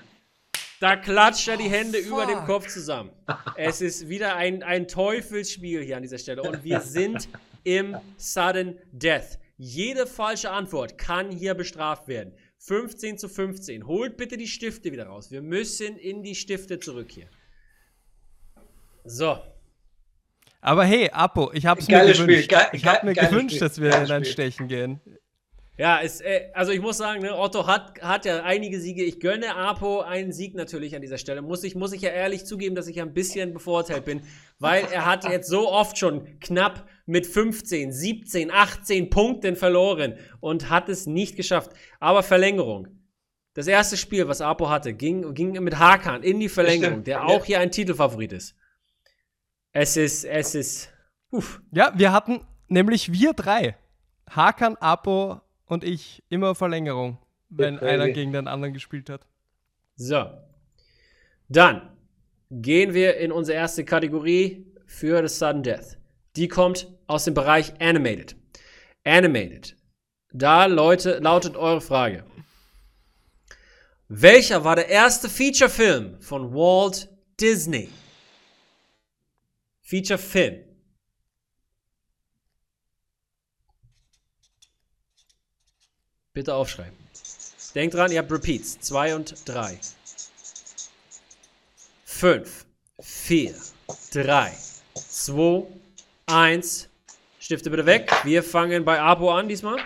Da 0.80 0.96
klatscht 0.96 1.46
er 1.46 1.58
die 1.58 1.68
Hände 1.68 1.98
oh, 2.04 2.08
über 2.08 2.26
dem 2.26 2.38
Kopf 2.46 2.66
zusammen. 2.66 3.10
Es 3.54 3.82
ist 3.82 4.08
wieder 4.08 4.36
ein, 4.36 4.62
ein 4.62 4.88
Teufelsspiel 4.88 5.82
hier 5.82 5.96
an 5.96 6.02
dieser 6.02 6.16
Stelle. 6.16 6.42
Und 6.42 6.64
wir 6.64 6.80
sind 6.80 7.28
im 7.64 7.96
Sudden 8.16 8.78
Death. 8.90 9.38
Jede 9.58 10.06
falsche 10.06 10.50
Antwort 10.50 10.96
kann 10.96 11.30
hier 11.30 11.52
bestraft 11.52 12.08
werden. 12.08 12.32
15 12.60 13.18
zu 13.18 13.28
15. 13.28 13.86
Holt 13.86 14.16
bitte 14.16 14.38
die 14.38 14.46
Stifte 14.46 14.90
wieder 14.90 15.04
raus. 15.04 15.30
Wir 15.30 15.42
müssen 15.42 15.98
in 15.98 16.22
die 16.22 16.34
Stifte 16.34 16.80
zurück 16.80 17.10
hier. 17.10 17.28
So. 19.04 19.38
Aber 20.62 20.84
hey, 20.86 21.10
Apo, 21.10 21.52
ich 21.52 21.66
habe 21.66 21.82
mir, 21.82 22.12
gewünscht. 22.12 22.48
Ge 22.48 22.58
ich 22.72 22.86
hab 22.86 23.04
mir 23.04 23.12
gewünscht, 23.12 23.56
Spiel. 23.56 23.60
dass 23.60 23.80
wir 23.80 24.02
in 24.02 24.10
ein 24.10 24.24
Stechen 24.24 24.66
gehen. 24.68 25.00
Ja, 25.80 25.98
es, 26.02 26.20
äh, 26.20 26.50
also 26.52 26.72
ich 26.72 26.82
muss 26.82 26.98
sagen, 26.98 27.22
ne, 27.22 27.34
Otto 27.34 27.66
hat, 27.66 28.02
hat 28.02 28.26
ja 28.26 28.42
einige 28.42 28.78
Siege. 28.78 29.02
Ich 29.02 29.18
gönne 29.18 29.56
Apo 29.56 30.02
einen 30.02 30.30
Sieg 30.30 30.54
natürlich 30.54 30.94
an 30.94 31.00
dieser 31.00 31.16
Stelle. 31.16 31.40
Muss 31.40 31.64
ich, 31.64 31.74
muss 31.74 31.94
ich 31.94 32.02
ja 32.02 32.10
ehrlich 32.10 32.44
zugeben, 32.44 32.74
dass 32.74 32.86
ich 32.86 33.00
ein 33.00 33.14
bisschen 33.14 33.54
bevorteilt 33.54 34.04
bin, 34.04 34.20
weil 34.58 34.84
er 34.92 35.06
hat 35.06 35.24
jetzt 35.24 35.48
so 35.48 35.72
oft 35.72 35.96
schon 35.96 36.38
knapp 36.38 36.86
mit 37.06 37.26
15, 37.26 37.92
17, 37.92 38.50
18 38.50 39.08
Punkten 39.08 39.56
verloren 39.56 40.18
und 40.40 40.68
hat 40.68 40.90
es 40.90 41.06
nicht 41.06 41.34
geschafft. 41.34 41.70
Aber 41.98 42.22
Verlängerung. 42.22 42.88
Das 43.54 43.66
erste 43.66 43.96
Spiel, 43.96 44.28
was 44.28 44.42
Apo 44.42 44.68
hatte, 44.68 44.92
ging, 44.92 45.32
ging 45.32 45.52
mit 45.64 45.78
Hakan 45.78 46.22
in 46.22 46.40
die 46.40 46.50
Verlängerung, 46.50 47.04
der 47.04 47.24
auch 47.24 47.46
hier 47.46 47.58
ein 47.58 47.70
Titelfavorit 47.70 48.34
ist. 48.34 48.54
Es 49.72 49.96
ist, 49.96 50.24
es 50.24 50.54
ist. 50.54 50.92
Uff. 51.30 51.62
Ja, 51.72 51.90
wir 51.96 52.12
hatten 52.12 52.42
nämlich 52.68 53.14
wir 53.14 53.32
drei. 53.32 53.78
Hakan, 54.28 54.76
Apo 54.76 55.40
und 55.70 55.84
ich 55.84 56.22
immer 56.28 56.54
Verlängerung, 56.56 57.18
wenn 57.48 57.76
okay. 57.76 57.88
einer 57.88 58.10
gegen 58.10 58.32
den 58.32 58.48
anderen 58.48 58.74
gespielt 58.74 59.08
hat. 59.08 59.26
So. 59.94 60.26
Dann 61.48 61.96
gehen 62.50 62.92
wir 62.92 63.16
in 63.18 63.30
unsere 63.30 63.56
erste 63.56 63.84
Kategorie 63.84 64.66
für 64.86 65.22
das 65.22 65.38
Sudden 65.38 65.62
Death. 65.62 65.96
Die 66.34 66.48
kommt 66.48 66.92
aus 67.06 67.24
dem 67.24 67.34
Bereich 67.34 67.80
Animated. 67.80 68.36
Animated. 69.04 69.76
Da 70.32 70.66
Leute, 70.66 71.20
lautet 71.20 71.56
eure 71.56 71.80
Frage. 71.80 72.24
Welcher 74.08 74.64
war 74.64 74.74
der 74.74 74.88
erste 74.88 75.28
Feature-Film 75.28 76.20
von 76.20 76.52
Walt 76.52 77.08
Disney? 77.40 77.88
Feature-Film. 79.82 80.64
Bitte 86.32 86.54
aufschreiben. 86.54 86.96
Denkt 87.74 87.94
dran, 87.94 88.12
ihr 88.12 88.20
habt 88.20 88.30
Repeats. 88.30 88.78
2 88.80 89.16
und 89.16 89.34
3. 89.48 89.78
5, 92.04 92.66
4, 93.00 93.54
3, 94.12 94.52
2, 94.94 95.66
1. 96.26 96.88
Stifte 97.40 97.70
bitte 97.70 97.84
weg. 97.84 98.12
Wir 98.22 98.44
fangen 98.44 98.84
bei 98.84 99.00
Abo 99.00 99.32
an 99.32 99.48
diesmal. 99.48 99.78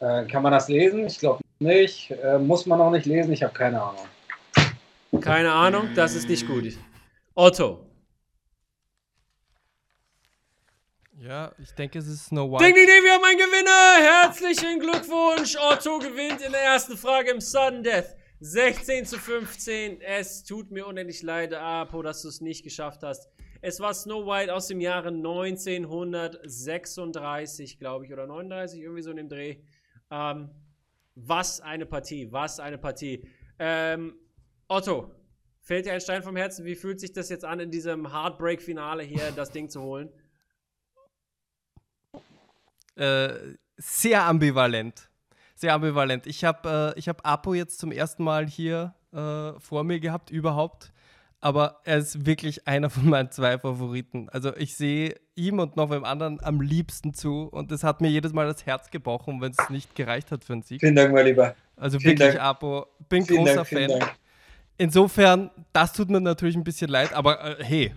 Äh, 0.00 0.24
kann 0.26 0.42
man 0.42 0.52
das 0.52 0.68
lesen? 0.68 1.06
Ich 1.06 1.20
glaube 1.20 1.40
nicht. 1.60 2.10
Äh, 2.10 2.38
muss 2.38 2.66
man 2.66 2.80
auch 2.80 2.90
nicht 2.90 3.06
lesen? 3.06 3.32
Ich 3.32 3.44
habe 3.44 3.52
keine 3.52 3.80
Ahnung. 3.80 4.06
Keine 5.20 5.52
Ahnung, 5.52 5.90
das 5.94 6.14
ist 6.14 6.28
nicht 6.28 6.48
gut. 6.48 6.64
Otto. 7.34 7.85
Ja, 11.18 11.50
ich 11.58 11.72
denke, 11.72 11.98
es 11.98 12.06
ist 12.08 12.26
Snow 12.26 12.52
White. 12.52 12.62
Ding, 12.62 12.74
ding, 12.74 12.86
ding, 12.86 13.02
wir 13.02 13.14
haben 13.14 13.24
einen 13.24 13.38
Gewinner! 13.38 14.22
Herzlichen 14.22 14.80
Glückwunsch! 14.80 15.56
Otto 15.56 15.98
gewinnt 15.98 16.42
in 16.42 16.52
der 16.52 16.60
ersten 16.60 16.98
Frage 16.98 17.30
im 17.30 17.40
Sudden 17.40 17.82
Death. 17.82 18.14
16 18.40 19.06
zu 19.06 19.18
15. 19.18 20.02
Es 20.02 20.44
tut 20.44 20.70
mir 20.70 20.86
unendlich 20.86 21.22
leid, 21.22 21.54
Apo, 21.54 22.02
dass 22.02 22.20
du 22.20 22.28
es 22.28 22.42
nicht 22.42 22.64
geschafft 22.64 23.02
hast. 23.02 23.30
Es 23.62 23.80
war 23.80 23.94
Snow 23.94 24.26
White 24.26 24.54
aus 24.54 24.66
dem 24.66 24.82
Jahre 24.82 25.08
1936, 25.08 27.78
glaube 27.78 28.04
ich, 28.04 28.12
oder 28.12 28.26
39, 28.26 28.82
irgendwie 28.82 29.00
so 29.00 29.10
in 29.10 29.16
dem 29.16 29.30
Dreh. 29.30 29.56
Ähm, 30.10 30.50
was 31.14 31.62
eine 31.62 31.86
Partie, 31.86 32.30
was 32.30 32.60
eine 32.60 32.76
Partie. 32.76 33.26
Ähm, 33.58 34.18
Otto, 34.68 35.14
fällt 35.62 35.86
dir 35.86 35.94
ein 35.94 36.02
Stein 36.02 36.22
vom 36.22 36.36
Herzen? 36.36 36.66
Wie 36.66 36.74
fühlt 36.74 37.00
sich 37.00 37.14
das 37.14 37.30
jetzt 37.30 37.46
an, 37.46 37.58
in 37.58 37.70
diesem 37.70 38.12
Heartbreak-Finale 38.12 39.02
hier 39.02 39.32
das 39.34 39.50
Ding 39.50 39.70
zu 39.70 39.80
holen? 39.80 40.12
Äh, 42.96 43.56
sehr 43.76 44.24
ambivalent. 44.24 45.08
Sehr 45.54 45.74
ambivalent. 45.74 46.26
Ich 46.26 46.44
habe 46.44 46.94
äh, 46.96 47.00
hab 47.02 47.26
Apo 47.26 47.54
jetzt 47.54 47.78
zum 47.78 47.92
ersten 47.92 48.24
Mal 48.24 48.46
hier 48.46 48.94
äh, 49.12 49.58
vor 49.58 49.84
mir 49.84 50.00
gehabt, 50.00 50.30
überhaupt. 50.30 50.92
Aber 51.40 51.80
er 51.84 51.98
ist 51.98 52.26
wirklich 52.26 52.66
einer 52.66 52.90
von 52.90 53.08
meinen 53.08 53.30
zwei 53.30 53.58
Favoriten. 53.58 54.28
Also 54.30 54.56
ich 54.56 54.74
sehe 54.74 55.14
ihm 55.34 55.58
und 55.58 55.76
noch 55.76 55.90
einem 55.90 56.04
anderen 56.04 56.42
am 56.42 56.60
liebsten 56.60 57.14
zu. 57.14 57.44
Und 57.44 57.70
das 57.70 57.84
hat 57.84 58.00
mir 58.00 58.08
jedes 58.08 58.32
Mal 58.32 58.46
das 58.46 58.66
Herz 58.66 58.90
gebrochen, 58.90 59.40
wenn 59.40 59.52
es 59.52 59.70
nicht 59.70 59.94
gereicht 59.94 60.32
hat 60.32 60.44
für 60.44 60.54
einen 60.54 60.62
Sieg. 60.62 60.80
Vielen 60.80 60.96
Dank, 60.96 61.12
mein 61.12 61.26
Lieber. 61.26 61.54
Also 61.76 61.98
vielen 61.98 62.18
wirklich, 62.18 62.36
Dank. 62.36 62.44
Apo, 62.44 62.86
bin 63.08 63.24
vielen 63.24 63.44
großer 63.44 63.64
Dank, 63.64 63.68
Fan. 63.68 64.10
Insofern, 64.78 65.50
das 65.72 65.92
tut 65.92 66.10
mir 66.10 66.20
natürlich 66.20 66.56
ein 66.56 66.64
bisschen 66.64 66.90
leid, 66.90 67.14
aber 67.14 67.58
äh, 67.60 67.64
hey, 67.64 67.94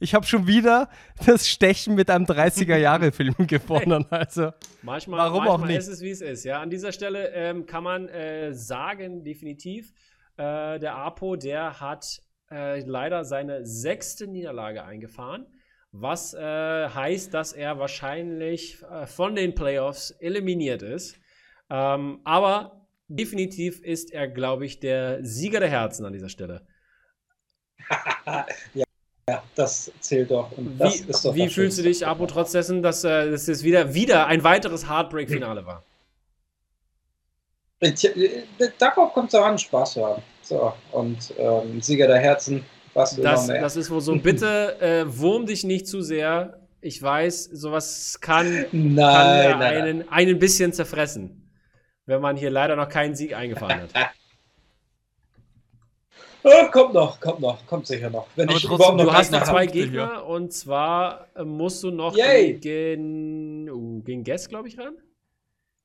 ich 0.00 0.14
habe 0.14 0.26
schon 0.26 0.46
wieder 0.46 0.88
das 1.26 1.48
Stechen 1.48 1.94
mit 1.94 2.10
einem 2.10 2.24
30er-Jahre-Film 2.24 3.34
gewonnen. 3.46 4.06
Also, 4.10 4.52
manchmal, 4.82 5.18
warum 5.18 5.44
manchmal 5.44 5.60
auch 5.60 5.66
nicht? 5.66 5.78
ist 5.78 5.88
es, 5.88 6.00
wie 6.00 6.10
es 6.10 6.20
ist. 6.20 6.44
Ja, 6.44 6.60
an 6.60 6.70
dieser 6.70 6.92
Stelle 6.92 7.30
ähm, 7.32 7.66
kann 7.66 7.84
man 7.84 8.08
äh, 8.08 8.54
sagen, 8.54 9.24
definitiv, 9.24 9.92
äh, 10.36 10.78
der 10.78 10.94
Apo, 10.96 11.36
der 11.36 11.80
hat 11.80 12.22
äh, 12.50 12.80
leider 12.80 13.24
seine 13.24 13.66
sechste 13.66 14.26
Niederlage 14.26 14.84
eingefahren. 14.84 15.46
Was 15.90 16.34
äh, 16.34 16.40
heißt, 16.40 17.32
dass 17.32 17.52
er 17.52 17.78
wahrscheinlich 17.78 18.82
äh, 18.82 19.06
von 19.06 19.34
den 19.34 19.54
Playoffs 19.54 20.10
eliminiert 20.10 20.82
ist. 20.82 21.18
Ähm, 21.70 22.20
aber 22.24 22.86
definitiv 23.08 23.80
ist 23.80 24.12
er, 24.12 24.28
glaube 24.28 24.66
ich, 24.66 24.80
der 24.80 25.24
Sieger 25.24 25.60
der 25.60 25.70
Herzen 25.70 26.04
an 26.04 26.12
dieser 26.12 26.28
Stelle. 26.28 26.66
ja. 28.74 28.84
Ja, 29.28 29.42
das 29.54 29.92
zählt 30.00 30.30
doch. 30.30 30.50
Und 30.56 30.78
das 30.78 31.06
wie, 31.06 31.10
ist 31.10 31.24
doch 31.24 31.34
wie 31.34 31.48
fühlst 31.50 31.78
du 31.78 31.82
dich, 31.82 32.06
Abo, 32.06 32.24
trotz 32.24 32.52
dessen, 32.52 32.82
dass 32.82 33.04
äh, 33.04 33.30
das 33.30 33.46
jetzt 33.46 33.62
wieder, 33.62 33.92
wieder 33.92 34.26
ein 34.26 34.42
weiteres 34.42 34.88
Heartbreak-Finale 34.88 35.66
war? 35.66 35.84
Darauf 38.78 39.12
kommt 39.12 39.28
es 39.28 39.34
auch 39.34 39.44
an, 39.44 39.58
Spaß 39.58 39.92
zu 39.92 40.06
haben. 40.06 40.22
So, 40.42 40.72
und 40.92 41.34
ähm, 41.36 41.82
Sieger 41.82 42.06
der 42.06 42.18
Herzen, 42.18 42.64
was 42.94 43.16
das, 43.16 43.44
immer 43.44 43.52
mehr. 43.52 43.62
Das 43.62 43.76
ist 43.76 43.90
wohl 43.90 44.00
so. 44.00 44.16
Bitte 44.16 44.80
äh, 44.80 45.04
wurm 45.06 45.44
dich 45.44 45.62
nicht 45.62 45.86
zu 45.86 46.00
sehr. 46.00 46.58
Ich 46.80 47.02
weiß, 47.02 47.44
sowas 47.44 48.18
kann, 48.22 48.64
nein, 48.72 48.72
kann 48.72 49.58
nein, 49.58 49.60
einen, 49.60 49.98
nein. 49.98 50.08
einen 50.08 50.38
bisschen 50.38 50.72
zerfressen, 50.72 51.52
wenn 52.06 52.22
man 52.22 52.36
hier 52.36 52.50
leider 52.50 52.76
noch 52.76 52.88
keinen 52.88 53.14
Sieg 53.14 53.36
eingefahren 53.36 53.82
hat. 53.82 53.90
Oh, 56.42 56.70
kommt 56.70 56.94
noch, 56.94 57.20
kommt 57.20 57.40
noch, 57.40 57.66
kommt 57.66 57.86
sicher 57.86 58.10
noch. 58.10 58.28
Wenn 58.36 58.48
Aber 58.48 58.56
ich 58.56 58.64
trotzdem, 58.64 58.96
noch 58.96 59.04
du 59.04 59.12
hast 59.12 59.32
noch 59.32 59.42
zwei 59.42 59.66
Gegner 59.66 60.14
hier. 60.14 60.26
und 60.26 60.52
zwar 60.52 61.28
äh, 61.34 61.44
musst 61.44 61.82
du 61.82 61.90
noch 61.90 62.16
Yay. 62.16 62.54
gegen, 62.54 63.68
uh, 63.68 64.02
gegen 64.02 64.24
Guess, 64.24 64.48
glaube 64.48 64.68
ich, 64.68 64.78
ran. 64.78 64.96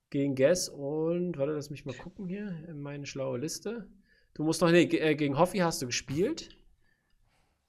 Gegen 0.10 0.36
Guess 0.36 0.70
und, 0.70 1.38
warte, 1.38 1.54
lass 1.54 1.70
mich 1.70 1.86
mal 1.86 1.96
gucken 1.96 2.28
hier 2.28 2.56
in 2.68 2.82
meine 2.82 3.06
schlaue 3.06 3.40
Liste. 3.40 3.88
Du 4.36 4.44
musst 4.44 4.62
noch, 4.62 4.72
nee, 4.72 4.84
äh, 4.84 5.16
gegen 5.16 5.38
Hoffi 5.38 5.60
hast 5.60 5.82
du 5.82 5.88
gespielt. 5.88 6.50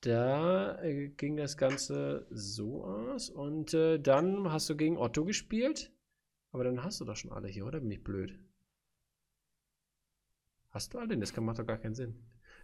Da 0.00 0.82
äh, 0.82 1.08
ging 1.08 1.36
das 1.36 1.56
Ganze 1.56 2.26
so 2.30 2.84
aus. 2.84 3.30
Und 3.30 3.72
äh, 3.72 3.98
dann 3.98 4.52
hast 4.52 4.68
du 4.68 4.76
gegen 4.76 4.98
Otto 4.98 5.24
gespielt. 5.24 5.90
Aber 6.52 6.64
dann 6.64 6.84
hast 6.84 7.00
du 7.00 7.04
doch 7.04 7.16
schon 7.16 7.32
alle 7.32 7.48
hier, 7.48 7.66
oder? 7.66 7.80
Bin 7.80 7.90
ich 7.90 8.04
blöd? 8.04 8.38
Hast 10.68 10.92
du 10.92 10.98
alle? 10.98 11.16
Das 11.16 11.34
macht 11.36 11.58
doch 11.58 11.66
gar 11.66 11.78
keinen 11.78 11.94
Sinn. 11.94 12.14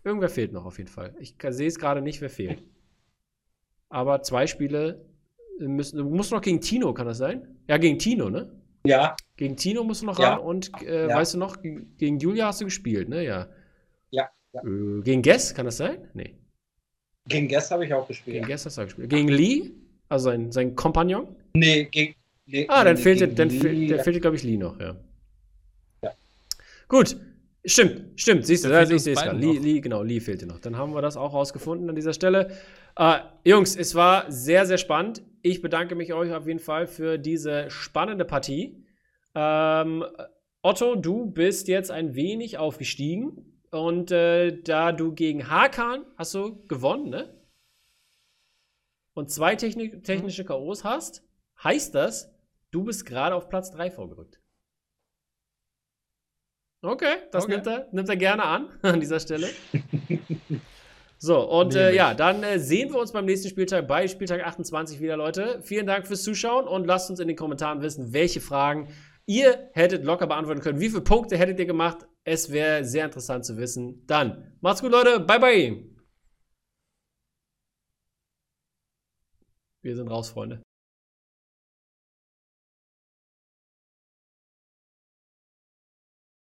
Irgendwer 0.03 0.28
fehlt 0.28 0.53
noch 0.53 0.64
auf 0.64 0.78
jeden 0.78 0.90
Fall. 0.90 1.14
Ich 1.20 1.34
sehe 1.51 1.68
es 1.68 1.78
gerade 1.78 2.01
nicht, 2.01 2.20
wer 2.20 2.30
fehlt. 2.30 2.62
Aber 3.88 4.22
zwei 4.22 4.46
Spiele 4.46 5.05
müssen. 5.59 5.98
Du 5.98 6.05
musst 6.05 6.32
noch 6.32 6.40
gegen 6.40 6.61
Tino, 6.61 6.94
kann 6.94 7.07
das 7.07 7.18
sein? 7.18 7.46
Ja, 7.68 7.76
gegen 7.76 7.98
Tino, 7.98 8.30
ne? 8.30 8.51
Ja. 8.84 9.14
Gegen 9.36 9.57
Tino 9.57 9.84
musst 9.84 10.03
du 10.03 10.07
noch 10.07 10.18
ja. 10.18 10.34
ran 10.34 10.40
und 10.40 10.70
äh, 10.82 11.09
ja. 11.09 11.16
weißt 11.16 11.34
du 11.34 11.38
noch, 11.38 11.61
gegen 11.61 12.18
Julia 12.18 12.46
hast 12.46 12.61
du 12.61 12.64
gespielt, 12.64 13.09
ne? 13.09 13.24
Ja. 13.24 13.48
Ja. 14.11 14.30
ja. 14.53 14.62
Äh, 14.62 15.03
gegen 15.03 15.22
Guess, 15.22 15.55
kann 15.55 15.66
das 15.66 15.76
sein? 15.76 16.09
Nee. 16.14 16.34
Gegen 17.26 17.48
Guess 17.48 17.70
habe 17.70 17.84
ich 17.84 17.92
auch 17.92 18.09
gespielt. 18.09 18.36
Gegen 18.36 18.46
Guess 18.46 18.64
hast 18.66 18.78
du 18.78 18.82
auch 18.82 18.86
gespielt. 18.86 19.11
Gegen 19.11 19.28
Lee? 19.28 19.72
Also 20.09 20.30
sein, 20.30 20.51
sein 20.51 20.74
Kompagnon? 20.74 21.28
Nee, 21.55 21.84
gegen. 21.84 22.14
Nee, 22.46 22.66
ah, 22.68 22.82
dann 22.82 22.96
nee, 22.96 23.03
fehlte, 23.03 23.28
dann 23.28 23.51
fehlt, 23.51 24.03
fehlt, 24.03 24.20
glaube 24.20 24.36
ich, 24.36 24.42
Lee 24.42 24.57
noch, 24.57 24.80
ja. 24.80 24.96
Ja. 26.03 26.11
Gut, 26.88 27.16
Stimmt, 27.64 28.18
stimmt, 28.18 28.46
siehst 28.46 28.64
du, 28.64 28.74
also 28.74 28.94
ich 28.94 29.02
sehe 29.02 29.14
es 29.14 29.22
gerade. 29.22 29.38
Lee, 29.38 29.58
Lee, 29.58 29.80
genau, 29.80 30.02
Lee 30.02 30.20
fehlte 30.20 30.46
noch. 30.46 30.61
Dann 30.61 30.76
haben 30.78 30.94
wir 30.94 31.02
das 31.02 31.16
auch 31.16 31.34
rausgefunden 31.34 31.88
an 31.90 31.94
dieser 31.94 32.14
Stelle. 32.14 32.56
Äh, 32.96 33.18
Jungs, 33.44 33.76
es 33.76 33.94
war 33.94 34.30
sehr, 34.30 34.64
sehr 34.64 34.78
spannend. 34.78 35.22
Ich 35.42 35.61
bedanke 35.61 35.94
mich 35.94 36.14
euch 36.14 36.32
auf 36.32 36.46
jeden 36.46 36.58
Fall 36.58 36.86
für 36.86 37.18
diese 37.18 37.70
spannende 37.70 38.24
Partie. 38.24 38.86
Ähm, 39.34 40.04
Otto, 40.62 40.94
du 40.94 41.26
bist 41.26 41.68
jetzt 41.68 41.90
ein 41.90 42.14
wenig 42.14 42.56
aufgestiegen. 42.56 43.46
Und 43.70 44.11
äh, 44.11 44.61
da 44.62 44.90
du 44.90 45.12
gegen 45.12 45.48
Hakan 45.48 46.04
hast 46.16 46.34
du 46.34 46.66
gewonnen, 46.66 47.08
ne? 47.08 47.40
Und 49.14 49.30
zwei 49.30 49.54
Technik 49.54 50.02
technische 50.02 50.44
K.O.s 50.44 50.82
hast, 50.82 51.22
heißt 51.62 51.94
das, 51.94 52.34
du 52.70 52.84
bist 52.84 53.06
gerade 53.06 53.34
auf 53.34 53.48
Platz 53.48 53.70
3 53.70 53.90
vorgerückt. 53.90 54.39
Okay, 56.83 57.16
das 57.31 57.45
okay. 57.45 57.55
Nimmt, 57.55 57.66
er, 57.66 57.89
nimmt 57.93 58.09
er 58.09 58.16
gerne 58.16 58.45
an, 58.45 58.68
an 58.83 59.01
dieser 59.01 59.20
Stelle. 59.20 59.49
So, 61.22 61.47
und 61.47 61.74
äh, 61.74 61.95
ja, 61.95 62.14
dann 62.14 62.43
äh, 62.43 62.59
sehen 62.59 62.95
wir 62.95 62.99
uns 62.99 63.12
beim 63.12 63.26
nächsten 63.26 63.51
Spieltag 63.51 63.87
bei 63.87 64.09
Spieltag 64.09 64.43
28 64.43 65.01
wieder, 65.01 65.18
Leute. 65.18 65.61
Vielen 65.62 65.87
Dank 65.87 66.07
fürs 66.07 66.22
Zuschauen 66.22 66.66
und 66.66 66.87
lasst 66.87 67.11
uns 67.11 67.20
in 67.20 67.28
den 67.28 67.37
Kommentaren 67.37 67.83
wissen, 67.83 68.14
welche 68.14 68.41
Fragen 68.41 68.89
Ihr 69.31 69.70
hättet 69.74 70.05
locker 70.05 70.26
beantworten 70.26 70.61
können, 70.61 70.81
wie 70.81 70.89
viele 70.89 71.03
Punkte 71.03 71.39
hättet 71.39 71.61
ihr 71.61 71.66
gemacht? 71.66 72.05
Es 72.24 72.51
wäre 72.51 72.85
sehr 72.85 73.05
interessant 73.05 73.45
zu 73.45 73.57
wissen. 73.59 74.05
Dann, 74.09 74.57
macht's 74.61 74.81
gut, 74.81 74.91
Leute. 74.91 75.20
Bye, 75.20 75.39
bye. 75.39 75.85
Wir 79.83 79.95
sind 79.95 80.09
raus, 80.09 80.31
Freunde. 80.31 80.62